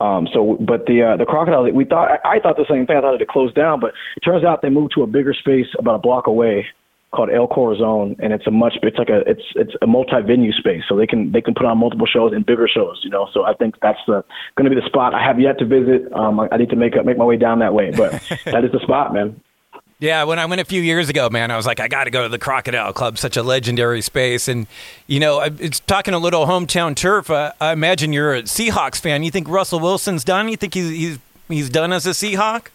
um, 0.00 0.28
so 0.32 0.56
but 0.60 0.86
the 0.86 1.12
uh, 1.12 1.16
the 1.18 1.26
Crocodile, 1.26 1.70
we 1.72 1.84
thought 1.84 2.08
I, 2.24 2.36
I 2.36 2.40
thought 2.40 2.56
the 2.56 2.64
same 2.70 2.86
thing. 2.86 2.96
I 2.96 3.02
thought 3.02 3.14
it 3.14 3.20
had 3.20 3.28
closed 3.28 3.54
down, 3.54 3.80
but 3.80 3.92
it 4.16 4.20
turns 4.20 4.44
out 4.44 4.62
they 4.62 4.70
moved 4.70 4.94
to 4.94 5.02
a 5.02 5.06
bigger 5.06 5.34
space 5.34 5.66
about 5.78 5.96
a 5.96 5.98
block 5.98 6.26
away 6.26 6.64
called 7.14 7.30
El 7.30 7.46
Corazon, 7.46 8.16
and 8.18 8.32
it's 8.32 8.46
a 8.46 8.50
much 8.50 8.74
it's 8.82 8.98
like 8.98 9.08
a 9.08 9.20
it's 9.26 9.42
it's 9.54 9.72
a 9.80 9.86
multi 9.86 10.20
venue 10.26 10.52
space, 10.52 10.82
so 10.88 10.96
they 10.96 11.06
can 11.06 11.32
they 11.32 11.40
can 11.40 11.54
put 11.54 11.66
on 11.66 11.78
multiple 11.78 12.06
shows 12.06 12.32
and 12.32 12.44
bigger 12.44 12.68
shows, 12.68 13.00
you 13.02 13.10
know. 13.10 13.28
So 13.32 13.44
I 13.44 13.54
think 13.54 13.76
that's 13.80 13.98
the 14.06 14.24
going 14.56 14.68
to 14.68 14.74
be 14.74 14.80
the 14.80 14.86
spot. 14.86 15.14
I 15.14 15.24
have 15.24 15.40
yet 15.40 15.58
to 15.58 15.64
visit. 15.64 16.12
Um, 16.12 16.40
I, 16.40 16.48
I 16.52 16.56
need 16.56 16.70
to 16.70 16.76
make 16.76 16.96
up 16.96 17.04
make 17.06 17.16
my 17.16 17.24
way 17.24 17.36
down 17.36 17.60
that 17.60 17.74
way, 17.74 17.90
but 17.90 18.12
that 18.44 18.64
is 18.64 18.72
the 18.72 18.80
spot, 18.82 19.14
man. 19.14 19.40
Yeah, 20.00 20.24
when 20.24 20.38
I 20.38 20.44
went 20.44 20.60
a 20.60 20.64
few 20.64 20.82
years 20.82 21.08
ago, 21.08 21.30
man, 21.30 21.50
I 21.50 21.56
was 21.56 21.66
like, 21.66 21.80
I 21.80 21.88
got 21.88 22.04
to 22.04 22.10
go 22.10 22.24
to 22.24 22.28
the 22.28 22.38
Crocodile 22.38 22.92
Club, 22.92 23.16
such 23.16 23.36
a 23.36 23.42
legendary 23.42 24.02
space. 24.02 24.48
And, 24.48 24.66
you 25.06 25.20
know, 25.20 25.40
it's 25.40 25.80
talking 25.80 26.12
a 26.12 26.18
little 26.18 26.46
hometown 26.46 26.96
turf. 26.96 27.30
Uh, 27.30 27.52
I 27.60 27.72
imagine 27.72 28.12
you're 28.12 28.34
a 28.34 28.42
Seahawks 28.42 29.00
fan. 29.00 29.22
You 29.22 29.30
think 29.30 29.48
Russell 29.48 29.80
Wilson's 29.80 30.24
done? 30.24 30.48
You 30.48 30.56
think 30.56 30.74
he's, 30.74 30.90
he's, 30.90 31.18
he's 31.48 31.70
done 31.70 31.92
as 31.92 32.06
a 32.06 32.10
Seahawk? 32.10 32.66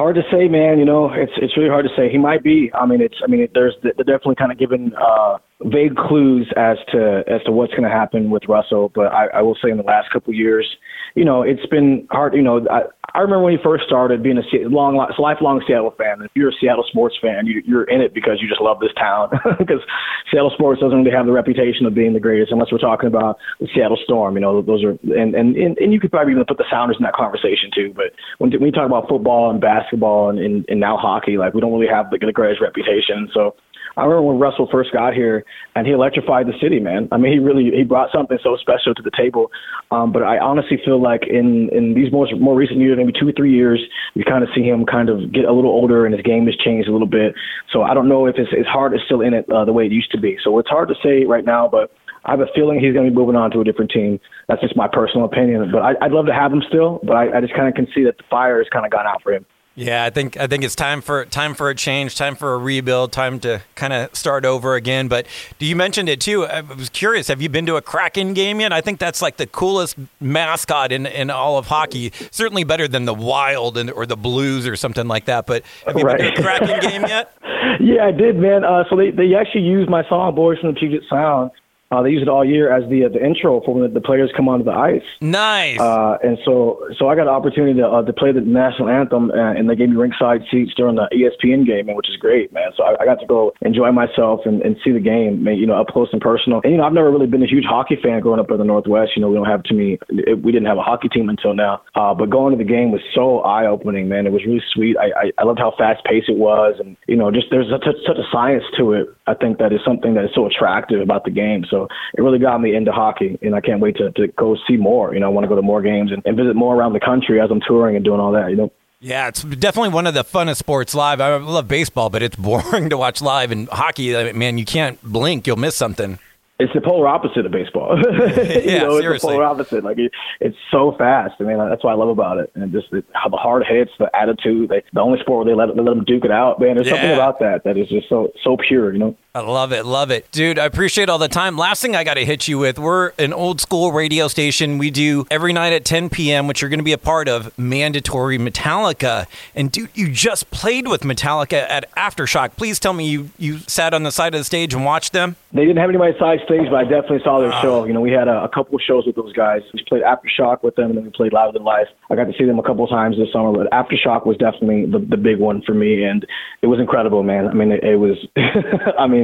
Hard 0.00 0.16
to 0.16 0.22
say, 0.32 0.48
man. 0.48 0.78
You 0.78 0.86
know, 0.86 1.10
it's 1.12 1.32
it's 1.36 1.54
really 1.58 1.68
hard 1.68 1.84
to 1.84 1.90
say. 1.94 2.10
He 2.10 2.16
might 2.16 2.42
be. 2.42 2.70
I 2.72 2.86
mean, 2.86 3.02
it's. 3.02 3.16
I 3.22 3.26
mean, 3.26 3.46
there's 3.52 3.74
they're 3.82 3.92
definitely 3.92 4.36
kind 4.36 4.50
of 4.50 4.58
given 4.58 4.94
uh, 4.94 5.36
vague 5.64 5.96
clues 5.96 6.50
as 6.56 6.78
to 6.92 7.22
as 7.26 7.42
to 7.44 7.52
what's 7.52 7.72
going 7.72 7.84
to 7.84 7.90
happen 7.90 8.30
with 8.30 8.44
Russell. 8.48 8.90
But 8.94 9.12
I, 9.12 9.26
I 9.34 9.42
will 9.42 9.56
say, 9.62 9.70
in 9.70 9.76
the 9.76 9.82
last 9.82 10.10
couple 10.10 10.32
years, 10.32 10.66
you 11.14 11.24
know, 11.24 11.42
it's 11.42 11.64
been 11.66 12.06
hard. 12.10 12.34
You 12.34 12.42
know, 12.42 12.66
I, 12.70 12.82
I 13.14 13.20
remember 13.20 13.44
when 13.44 13.56
he 13.56 13.62
first 13.62 13.84
started 13.86 14.22
being 14.22 14.38
a 14.38 14.68
long, 14.68 14.96
lifelong 15.18 15.62
Seattle 15.66 15.94
fan. 15.98 16.22
If 16.22 16.30
you're 16.34 16.50
a 16.50 16.58
Seattle 16.60 16.84
sports 16.88 17.16
fan, 17.20 17.46
you, 17.46 17.62
you're 17.66 17.84
in 17.84 18.00
it 18.00 18.14
because 18.14 18.38
you 18.40 18.48
just 18.48 18.60
love 18.60 18.80
this 18.80 18.92
town. 18.96 19.30
Because 19.60 19.82
Seattle 20.30 20.50
sports 20.54 20.80
doesn't 20.80 20.96
really 20.96 21.14
have 21.14 21.26
the 21.26 21.32
reputation 21.32 21.84
of 21.84 21.94
being 21.94 22.14
the 22.14 22.20
greatest, 22.20 22.50
unless 22.50 22.72
we're 22.72 22.78
talking 22.78 23.08
about 23.08 23.38
the 23.58 23.68
Seattle 23.74 23.98
Storm. 24.04 24.34
You 24.34 24.40
know, 24.40 24.62
those 24.62 24.82
are 24.82 24.96
and 25.14 25.34
and 25.34 25.56
and, 25.56 25.76
and 25.78 25.92
you 25.92 26.00
could 26.00 26.10
probably 26.10 26.32
even 26.32 26.44
put 26.44 26.56
the 26.56 26.64
Sounders 26.70 26.96
in 26.98 27.04
that 27.04 27.14
conversation 27.14 27.70
too. 27.74 27.92
But 27.94 28.12
when 28.38 28.50
when 28.52 28.66
you 28.66 28.72
talk 28.72 28.86
about 28.86 29.08
football 29.08 29.50
and 29.50 29.60
basketball 29.60 30.30
and, 30.30 30.38
and, 30.38 30.64
and 30.68 30.80
now 30.80 30.96
hockey, 30.96 31.36
like 31.36 31.52
we 31.52 31.60
don't 31.60 31.72
really 31.72 31.92
have 31.92 32.10
the, 32.10 32.18
the 32.18 32.32
greatest 32.32 32.62
reputation. 32.62 33.28
So. 33.34 33.54
I 33.96 34.04
remember 34.04 34.22
when 34.22 34.38
Russell 34.38 34.68
first 34.70 34.92
got 34.92 35.14
here, 35.14 35.44
and 35.74 35.86
he 35.86 35.92
electrified 35.92 36.46
the 36.46 36.52
city, 36.60 36.80
man. 36.80 37.08
I 37.12 37.16
mean, 37.16 37.32
he 37.32 37.38
really 37.38 37.70
he 37.74 37.82
brought 37.82 38.10
something 38.12 38.38
so 38.42 38.56
special 38.56 38.94
to 38.94 39.02
the 39.02 39.10
table. 39.16 39.50
Um, 39.90 40.12
but 40.12 40.22
I 40.22 40.38
honestly 40.38 40.78
feel 40.84 41.02
like 41.02 41.26
in 41.28 41.68
in 41.72 41.94
these 41.94 42.12
more 42.12 42.26
more 42.38 42.56
recent 42.56 42.78
years, 42.78 42.96
maybe 42.96 43.12
two 43.12 43.28
or 43.28 43.32
three 43.32 43.52
years, 43.52 43.80
we 44.14 44.24
kind 44.24 44.44
of 44.44 44.50
see 44.54 44.62
him 44.62 44.86
kind 44.86 45.08
of 45.08 45.32
get 45.32 45.44
a 45.44 45.52
little 45.52 45.70
older, 45.70 46.06
and 46.06 46.14
his 46.14 46.22
game 46.22 46.46
has 46.46 46.56
changed 46.56 46.88
a 46.88 46.92
little 46.92 47.08
bit. 47.08 47.34
So 47.72 47.82
I 47.82 47.94
don't 47.94 48.08
know 48.08 48.26
if 48.26 48.36
his 48.36 48.48
his 48.50 48.66
heart 48.66 48.94
is 48.94 49.00
still 49.04 49.20
in 49.20 49.34
it 49.34 49.50
uh, 49.50 49.64
the 49.64 49.72
way 49.72 49.86
it 49.86 49.92
used 49.92 50.12
to 50.12 50.20
be. 50.20 50.38
So 50.42 50.58
it's 50.58 50.68
hard 50.68 50.88
to 50.88 50.94
say 51.02 51.24
right 51.24 51.44
now, 51.44 51.68
but. 51.68 51.92
I 52.22 52.32
have 52.32 52.40
a 52.40 52.52
feeling 52.54 52.78
he's 52.78 52.92
going 52.92 53.06
to 53.06 53.10
be 53.10 53.16
moving 53.16 53.34
on 53.34 53.50
to 53.52 53.60
a 53.60 53.64
different 53.64 53.90
team. 53.90 54.20
That's 54.46 54.60
just 54.60 54.76
my 54.76 54.86
personal 54.86 55.24
opinion. 55.24 55.70
But 55.72 55.80
I, 55.80 55.92
I'd 56.02 56.12
love 56.12 56.26
to 56.26 56.34
have 56.34 56.52
him 56.52 56.62
still. 56.68 57.00
But 57.02 57.16
I, 57.16 57.38
I 57.38 57.40
just 57.40 57.54
kind 57.54 57.66
of 57.66 57.72
can 57.72 57.86
see 57.94 58.04
that 58.04 58.18
the 58.18 58.24
fire 58.28 58.58
has 58.58 58.66
kind 58.70 58.84
of 58.84 58.92
gone 58.92 59.06
out 59.06 59.22
for 59.22 59.32
him. 59.32 59.46
Yeah, 59.80 60.04
I 60.04 60.10
think 60.10 60.36
I 60.36 60.46
think 60.46 60.62
it's 60.62 60.74
time 60.76 61.00
for 61.00 61.24
time 61.24 61.54
for 61.54 61.70
a 61.70 61.74
change, 61.74 62.14
time 62.14 62.36
for 62.36 62.52
a 62.52 62.58
rebuild, 62.58 63.12
time 63.12 63.40
to 63.40 63.62
kind 63.76 63.94
of 63.94 64.14
start 64.14 64.44
over 64.44 64.74
again. 64.74 65.08
But 65.08 65.26
do 65.58 65.64
you 65.64 65.74
mentioned 65.74 66.10
it 66.10 66.20
too. 66.20 66.44
I 66.44 66.60
was 66.60 66.90
curious. 66.90 67.28
Have 67.28 67.40
you 67.40 67.48
been 67.48 67.64
to 67.64 67.76
a 67.76 67.80
Kraken 67.82 68.34
game 68.34 68.60
yet? 68.60 68.74
I 68.74 68.82
think 68.82 68.98
that's 68.98 69.22
like 69.22 69.38
the 69.38 69.46
coolest 69.46 69.96
mascot 70.20 70.92
in, 70.92 71.06
in 71.06 71.30
all 71.30 71.56
of 71.56 71.66
hockey. 71.68 72.12
Certainly 72.30 72.64
better 72.64 72.86
than 72.88 73.06
the 73.06 73.14
Wild 73.14 73.78
and, 73.78 73.90
or 73.90 74.04
the 74.04 74.18
Blues 74.18 74.66
or 74.66 74.76
something 74.76 75.08
like 75.08 75.24
that. 75.24 75.46
But 75.46 75.62
have 75.86 75.96
you 75.96 76.04
been 76.04 76.06
Right. 76.16 76.34
to 76.36 76.40
a 76.40 76.42
Kraken 76.44 76.80
game 76.90 77.02
yet? 77.08 77.32
Yeah, 77.80 78.04
I 78.04 78.12
did, 78.12 78.36
man. 78.36 78.64
Uh, 78.64 78.84
so 78.90 78.96
they 78.96 79.10
they 79.12 79.34
actually 79.34 79.62
used 79.62 79.88
my 79.88 80.06
song 80.10 80.34
"Boys 80.34 80.58
from 80.58 80.74
the 80.74 80.78
Puget 80.78 81.04
Sound." 81.08 81.52
Uh, 81.92 82.02
they 82.02 82.10
use 82.10 82.22
it 82.22 82.28
all 82.28 82.44
year 82.44 82.70
as 82.70 82.88
the 82.88 83.04
uh, 83.04 83.08
the 83.08 83.18
intro 83.18 83.60
for 83.62 83.74
when 83.74 83.92
the, 83.92 84.00
players 84.00 84.30
come 84.36 84.48
onto 84.48 84.64
the 84.64 84.70
ice. 84.70 85.02
Nice. 85.20 85.80
Uh, 85.80 86.18
and 86.22 86.38
so, 86.44 86.86
so 86.96 87.08
I 87.08 87.16
got 87.16 87.22
an 87.22 87.34
opportunity 87.34 87.80
to, 87.80 87.88
uh, 87.88 88.02
to 88.02 88.12
play 88.12 88.30
the 88.30 88.40
national 88.40 88.88
anthem, 88.88 89.32
uh, 89.32 89.52
and 89.58 89.68
they 89.68 89.74
gave 89.74 89.90
me 89.90 89.96
ringside 89.96 90.42
seats 90.50 90.72
during 90.76 90.94
the 90.94 91.08
ESPN 91.10 91.66
game, 91.66 91.86
man, 91.86 91.96
which 91.96 92.08
is 92.08 92.16
great, 92.16 92.52
man. 92.52 92.70
So 92.76 92.84
I, 92.84 92.94
I 93.02 93.04
got 93.04 93.18
to 93.18 93.26
go 93.26 93.52
enjoy 93.62 93.90
myself 93.90 94.40
and, 94.44 94.62
and 94.62 94.76
see 94.84 94.92
the 94.92 95.00
game, 95.00 95.42
man, 95.42 95.56
you 95.56 95.66
know, 95.66 95.80
up 95.80 95.88
close 95.88 96.08
and 96.12 96.20
personal. 96.20 96.60
And 96.62 96.72
you 96.72 96.78
know, 96.78 96.84
I've 96.84 96.92
never 96.92 97.10
really 97.10 97.26
been 97.26 97.42
a 97.42 97.46
huge 97.48 97.66
hockey 97.66 97.98
fan 98.00 98.20
growing 98.20 98.38
up 98.38 98.50
in 98.52 98.58
the 98.58 98.64
Northwest. 98.64 99.12
You 99.16 99.22
know, 99.22 99.28
we 99.28 99.34
don't 99.34 99.50
have 99.50 99.64
too 99.64 99.74
many. 99.74 99.98
It, 100.10 100.42
we 100.42 100.52
didn't 100.52 100.68
have 100.68 100.78
a 100.78 100.82
hockey 100.82 101.08
team 101.08 101.28
until 101.28 101.54
now. 101.54 101.82
Uh, 101.96 102.14
but 102.14 102.30
going 102.30 102.56
to 102.56 102.62
the 102.62 102.68
game 102.68 102.92
was 102.92 103.02
so 103.14 103.40
eye 103.40 103.66
opening, 103.66 104.08
man. 104.08 104.26
It 104.26 104.32
was 104.32 104.44
really 104.46 104.62
sweet. 104.72 104.96
I, 104.96 105.10
I, 105.18 105.32
I 105.38 105.44
loved 105.44 105.58
how 105.58 105.74
fast 105.76 106.04
paced 106.04 106.28
it 106.28 106.38
was, 106.38 106.76
and 106.78 106.96
you 107.08 107.16
know, 107.16 107.32
just 107.32 107.46
there's 107.50 107.66
such, 107.70 107.82
such 108.06 108.16
a 108.16 108.26
science 108.30 108.64
to 108.78 108.92
it. 108.92 109.08
I 109.26 109.34
think 109.34 109.58
that 109.58 109.72
is 109.72 109.80
something 109.84 110.14
that 110.14 110.24
is 110.24 110.30
so 110.36 110.46
attractive 110.46 111.00
about 111.00 111.24
the 111.24 111.30
game. 111.30 111.64
So 111.68 111.79
it 112.16 112.20
really 112.20 112.38
got 112.38 112.60
me 112.60 112.74
into 112.74 112.92
hockey, 112.92 113.38
and 113.42 113.54
I 113.54 113.60
can't 113.60 113.80
wait 113.80 113.96
to, 113.96 114.10
to 114.12 114.28
go 114.28 114.56
see 114.68 114.76
more. 114.76 115.14
You 115.14 115.20
know, 115.20 115.26
I 115.26 115.30
want 115.30 115.44
to 115.44 115.48
go 115.48 115.56
to 115.56 115.62
more 115.62 115.82
games 115.82 116.12
and, 116.12 116.22
and 116.24 116.36
visit 116.36 116.56
more 116.56 116.74
around 116.74 116.92
the 116.92 117.00
country 117.00 117.40
as 117.40 117.50
I'm 117.50 117.60
touring 117.66 117.96
and 117.96 118.04
doing 118.04 118.20
all 118.20 118.32
that. 118.32 118.50
You 118.50 118.56
know. 118.56 118.72
yeah, 119.00 119.28
it's 119.28 119.42
definitely 119.42 119.90
one 119.90 120.06
of 120.06 120.14
the 120.14 120.24
funnest 120.24 120.56
sports 120.56 120.94
live. 120.94 121.20
I 121.20 121.36
love 121.36 121.68
baseball, 121.68 122.10
but 122.10 122.22
it's 122.22 122.36
boring 122.48 122.90
to 122.90 122.96
watch 122.96 123.22
live. 123.22 123.50
And 123.50 123.68
hockey, 123.68 124.32
man, 124.32 124.58
you 124.58 124.64
can't 124.64 125.00
blink; 125.02 125.46
you'll 125.46 125.56
miss 125.56 125.76
something. 125.76 126.18
it's 126.60 126.72
the 126.74 126.80
polar 126.80 127.08
opposite 127.08 127.46
of 127.46 127.52
baseball. 127.52 127.98
you 127.98 128.04
yeah, 128.64 128.78
know, 128.82 128.96
it's 128.96 129.00
seriously. 129.00 129.28
the 129.28 129.32
polar 129.32 129.44
opposite. 129.44 129.82
Like 129.82 129.98
it, 129.98 130.12
it's 130.40 130.56
so 130.70 130.94
fast. 130.98 131.34
I 131.40 131.44
mean, 131.44 131.58
that's 131.58 131.82
what 131.82 131.92
I 131.92 131.96
love 131.96 132.10
about 132.10 132.38
it, 132.38 132.52
and 132.54 132.70
just 132.70 132.90
the, 132.90 133.02
how 133.14 133.30
the 133.30 133.38
hard 133.38 133.64
hits, 133.66 133.90
the 133.98 134.10
attitude. 134.14 134.68
They, 134.68 134.82
the 134.92 135.00
only 135.00 135.18
sport 135.20 135.46
where 135.46 135.54
they 135.54 135.58
let 135.58 135.74
they 135.74 135.82
let 135.82 135.94
them 135.96 136.04
duke 136.04 136.24
it 136.24 136.30
out, 136.30 136.60
man. 136.60 136.76
There's 136.76 136.90
something 136.90 137.12
about 137.12 137.40
that 137.40 137.64
that 137.64 137.78
is 137.78 137.88
just 137.88 138.08
so 138.08 138.32
so 138.44 138.56
pure. 138.56 138.92
You 138.92 138.98
know. 138.98 139.16
I 139.32 139.40
love 139.42 139.72
it, 139.72 139.86
love 139.86 140.10
it. 140.10 140.28
Dude, 140.32 140.58
I 140.58 140.64
appreciate 140.64 141.08
all 141.08 141.18
the 141.18 141.28
time. 141.28 141.56
Last 141.56 141.80
thing 141.80 141.94
I 141.94 142.02
got 142.02 142.14
to 142.14 142.24
hit 142.24 142.48
you 142.48 142.58
with 142.58 142.80
we're 142.80 143.12
an 143.16 143.32
old 143.32 143.60
school 143.60 143.92
radio 143.92 144.26
station. 144.26 144.76
We 144.76 144.90
do 144.90 145.24
every 145.30 145.52
night 145.52 145.72
at 145.72 145.84
10 145.84 146.10
p.m., 146.10 146.48
which 146.48 146.60
you're 146.60 146.68
going 146.68 146.80
to 146.80 146.84
be 146.84 146.92
a 146.92 146.98
part 146.98 147.28
of, 147.28 147.56
mandatory 147.56 148.38
Metallica. 148.38 149.26
And 149.54 149.70
dude, 149.70 149.90
you 149.94 150.10
just 150.10 150.50
played 150.50 150.88
with 150.88 151.02
Metallica 151.02 151.64
at 151.70 151.88
Aftershock. 151.94 152.56
Please 152.56 152.80
tell 152.80 152.92
me 152.92 153.08
you, 153.08 153.30
you 153.38 153.58
sat 153.58 153.94
on 153.94 154.02
the 154.02 154.10
side 154.10 154.34
of 154.34 154.40
the 154.40 154.44
stage 154.44 154.74
and 154.74 154.84
watched 154.84 155.12
them. 155.12 155.36
They 155.52 155.62
didn't 155.64 155.78
have 155.78 155.90
anybody 155.90 156.12
side 156.18 156.40
stage, 156.44 156.66
but 156.68 156.74
I 156.74 156.82
definitely 156.82 157.20
saw 157.22 157.38
their 157.38 157.52
ah. 157.52 157.62
show. 157.62 157.84
You 157.84 157.92
know, 157.92 158.00
we 158.00 158.10
had 158.10 158.26
a, 158.26 158.42
a 158.42 158.48
couple 158.48 158.74
of 158.74 158.80
shows 158.82 159.06
with 159.06 159.14
those 159.14 159.32
guys. 159.32 159.62
We 159.72 159.84
played 159.88 160.02
Aftershock 160.02 160.64
with 160.64 160.74
them, 160.74 160.90
and 160.90 160.96
then 160.96 161.04
we 161.04 161.10
played 161.10 161.32
Louder 161.32 161.52
Than 161.52 161.64
Life. 161.64 161.88
I 162.10 162.16
got 162.16 162.24
to 162.24 162.32
see 162.36 162.44
them 162.44 162.58
a 162.58 162.62
couple 162.62 162.84
of 162.84 162.90
times 162.90 163.16
this 163.16 163.32
summer, 163.32 163.52
but 163.52 163.70
Aftershock 163.70 164.26
was 164.26 164.36
definitely 164.38 164.86
the, 164.86 164.98
the 164.98 165.16
big 165.16 165.38
one 165.38 165.62
for 165.62 165.74
me, 165.74 166.02
and 166.02 166.26
it 166.62 166.66
was 166.66 166.80
incredible, 166.80 167.22
man. 167.22 167.46
I 167.46 167.52
mean, 167.52 167.70
it, 167.70 167.84
it 167.84 167.96
was. 167.96 168.16
I 168.98 169.06
mean, 169.06 169.19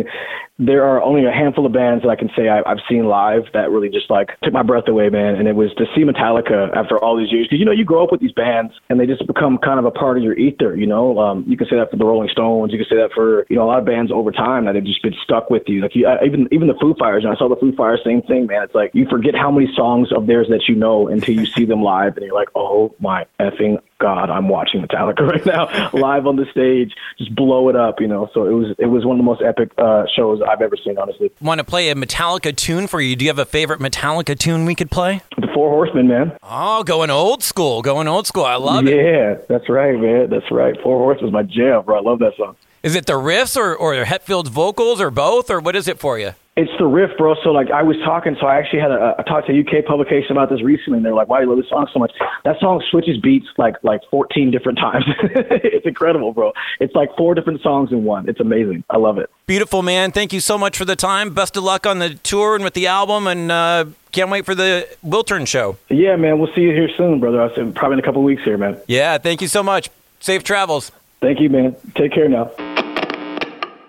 there 0.59 0.85
are 0.85 1.03
only 1.03 1.27
a 1.27 1.31
handful 1.31 1.67
of 1.67 1.73
bands 1.73 2.03
that 2.03 2.09
I 2.09 2.17
can 2.17 2.31
say 2.35 2.49
I, 2.49 2.63
I've 2.65 2.81
seen 2.89 3.05
live 3.05 3.45
that 3.53 3.71
really 3.71 3.91
just 3.91 4.09
like 4.09 4.31
took 4.43 4.55
my 4.55 4.63
breath 4.63 4.89
away, 4.89 5.11
man. 5.11 5.37
And 5.37 5.47
it 5.47 5.55
was 5.55 5.73
to 5.75 5.85
see 5.95 6.03
Metallica 6.03 6.75
after 6.75 6.99
all 6.99 7.17
these 7.17 7.31
years, 7.31 7.47
because 7.47 7.59
you 7.59 7.67
know 7.67 7.73
you 7.73 7.85
grow 7.85 8.03
up 8.03 8.11
with 8.11 8.23
these 8.23 8.33
bands 8.33 8.73
and 8.89 8.99
they 8.99 9.07
just 9.07 9.27
become 9.27 9.59
kind 9.59 9.79
of 9.79 9.85
a 9.85 9.91
part 9.91 10.17
of 10.17 10.25
your 10.25 10.33
ether. 10.35 10.75
You 10.75 10.87
know, 10.87 11.19
um, 11.19 11.45
you 11.47 11.59
can 11.59 11.67
say 11.69 11.77
that 11.77 11.91
for 11.91 11.97
the 11.99 12.07
Rolling 12.07 12.31
Stones, 12.31 12.73
you 12.73 12.79
can 12.79 12.87
say 12.89 12.97
that 12.97 13.11
for 13.15 13.45
you 13.51 13.57
know 13.57 13.65
a 13.65 13.69
lot 13.69 13.79
of 13.79 13.85
bands 13.85 14.11
over 14.11 14.33
time 14.33 14.65
that 14.65 14.75
have 14.75 14.85
just 14.85 15.03
been 15.03 15.15
stuck 15.23 15.51
with 15.51 15.65
you. 15.67 15.83
Like 15.83 15.95
you, 15.95 16.07
I, 16.07 16.25
even 16.25 16.49
even 16.51 16.69
the 16.69 16.77
Foo 16.81 16.95
Fighters, 16.99 17.25
and 17.25 17.33
I 17.33 17.37
saw 17.37 17.49
the 17.49 17.57
Foo 17.57 17.75
Fighters, 17.77 18.01
same 18.03 18.23
thing, 18.23 18.47
man. 18.47 18.63
It's 18.63 18.75
like 18.75 18.93
you 18.95 19.07
forget 19.11 19.35
how 19.35 19.51
many 19.51 19.69
songs 19.77 20.11
of 20.11 20.27
theirs 20.27 20.47
that 20.49 20.69
you 20.69 20.75
know 20.75 21.09
until 21.09 21.35
you 21.35 21.45
see 21.45 21.67
them 21.67 21.83
live, 21.83 22.17
and 22.17 22.25
you're 22.25 22.35
like, 22.35 22.49
oh 22.55 22.95
my 22.99 23.27
effing 23.39 23.79
God, 23.99 24.29
I'm 24.29 24.49
watching 24.49 24.83
Metallica 24.83 25.21
right 25.29 25.47
now 25.47 25.91
live 25.93 26.27
on 26.27 26.37
the 26.37 26.45
stage, 26.51 26.93
just 27.19 27.35
blow 27.35 27.69
it 27.69 27.77
up, 27.77 28.01
you 28.01 28.07
know. 28.07 28.29
So 28.35 28.47
it 28.47 28.53
was 28.53 28.75
it 28.79 28.87
was 28.87 29.05
one 29.05 29.17
of 29.17 29.19
the 29.19 29.25
most 29.25 29.43
epic 29.43 29.73
uh, 29.79 30.05
shows 30.15 30.41
I've 30.47 30.61
ever 30.61 30.77
seen, 30.77 30.99
honestly. 30.99 31.31
Want 31.41 31.59
to 31.59 31.65
play 31.65 31.89
a 31.91 31.95
Metallica 31.95 32.55
tune 32.55 32.87
for 32.87 33.01
you? 33.01 33.17
Do 33.17 33.25
you 33.25 33.31
have 33.31 33.39
a 33.39 33.47
favorite 33.47 33.81
Metallica 33.81 34.39
tune 34.39 34.67
we 34.67 34.75
could 34.75 34.91
play? 34.91 35.23
The 35.39 35.49
Four 35.55 35.71
Horsemen, 35.71 36.09
man. 36.09 36.37
Oh, 36.43 36.85
going 36.85 37.11
old 37.11 37.43
school, 37.43 37.83
going 37.83 38.09
old 38.09 38.27
school. 38.27 38.45
I 38.45 38.57
love 38.57 38.87
it. 38.87 38.97
Yeah, 38.97 39.37
that's 39.49 39.69
right, 39.69 39.99
man. 39.99 40.29
That's 40.29 40.51
right. 40.51 40.79
Four 40.83 40.99
Horsemen's 40.99 41.33
my 41.33 41.43
jam, 41.43 41.83
bro. 41.85 41.97
I 41.97 42.03
love 42.03 42.19
that 42.19 42.37
song. 42.37 42.57
Is 42.87 42.95
it 42.95 43.07
the 43.07 43.15
riffs 43.15 43.57
or, 43.57 43.75
or 43.75 44.05
Hetfield's 44.05 44.49
vocals 44.49 45.01
or 45.01 45.11
both, 45.11 45.51
or 45.51 45.59
what 45.59 45.75
is 45.75 45.89
it 45.89 45.99
for 45.99 46.21
you? 46.21 46.35
It's 46.55 46.71
the 46.79 46.87
riff, 46.87 47.11
bro. 47.19 47.35
So 47.43 47.51
like 47.51 47.69
I 47.73 47.83
was 47.83 47.97
talking, 48.05 48.37
so 48.41 48.47
I 48.47 48.59
actually 48.59 48.79
had 48.79 48.93
a, 48.93 49.17
I 49.19 49.25
talked 49.25 49.49
to 49.49 49.53
a 49.53 49.61
UK 49.61 49.85
publication 49.85 50.31
about 50.31 50.51
this 50.51 50.63
recently, 50.63 50.99
and 50.99 51.05
they're 51.05 51.13
like, 51.13 51.27
"Why 51.27 51.41
do 51.41 51.47
you 51.47 51.51
love 51.51 51.59
this 51.59 51.69
song 51.69 51.89
so 51.93 51.99
much?" 51.99 52.13
That 52.45 52.61
song 52.61 52.81
switches 52.89 53.19
beats 53.19 53.49
like 53.59 53.75
like 53.83 54.03
14 54.09 54.53
different 54.53 54.79
times. 54.79 55.05
it's 55.35 55.85
incredible, 55.85 56.33
bro. 56.33 56.53
It's 56.79 56.95
like 56.95 57.09
four 57.17 57.35
different 57.35 57.61
songs 57.61 57.91
in 57.91 58.05
one. 58.05 58.29
It's 58.29 58.39
amazing. 58.39 58.85
I 58.89 58.99
love 58.99 59.19
it. 59.19 59.31
Beautiful, 59.49 59.83
man. 59.83 60.13
Thank 60.13 60.33
you 60.33 60.39
so 60.39 60.57
much 60.57 60.79
for 60.79 60.85
the 60.85 60.95
time. 60.95 61.35
Best 61.35 61.57
of 61.57 61.65
luck 61.65 61.89
on 61.89 61.99
the 61.99 62.15
tour 62.15 62.55
and 62.55 62.63
with 62.63 62.75
the 62.75 62.87
album, 62.87 63.27
and 63.27 63.51
uh, 63.51 63.87
can't 64.13 64.31
wait 64.31 64.47
for 64.47 64.55
the 64.55 64.87
Wiltern 65.05 65.49
show. 65.49 65.77
Yeah, 65.89 66.15
man. 66.15 66.39
We'll 66.39 66.55
see 66.55 66.61
you 66.61 66.71
here 66.71 66.89
soon, 66.97 67.19
brother. 67.19 67.43
I 67.43 67.53
said 67.53 67.75
probably 67.75 67.95
in 67.95 67.99
a 67.99 68.07
couple 68.07 68.23
weeks 68.23 68.45
here, 68.45 68.57
man. 68.57 68.81
Yeah, 68.87 69.19
thank 69.19 69.43
you 69.43 69.49
so 69.49 69.65
much. 69.65 69.91
Safe 70.21 70.45
travels. 70.45 70.93
Thank 71.21 71.41
you, 71.41 71.51
man. 71.51 71.75
Take 71.97 72.13
care 72.13 72.29
now. 72.29 72.53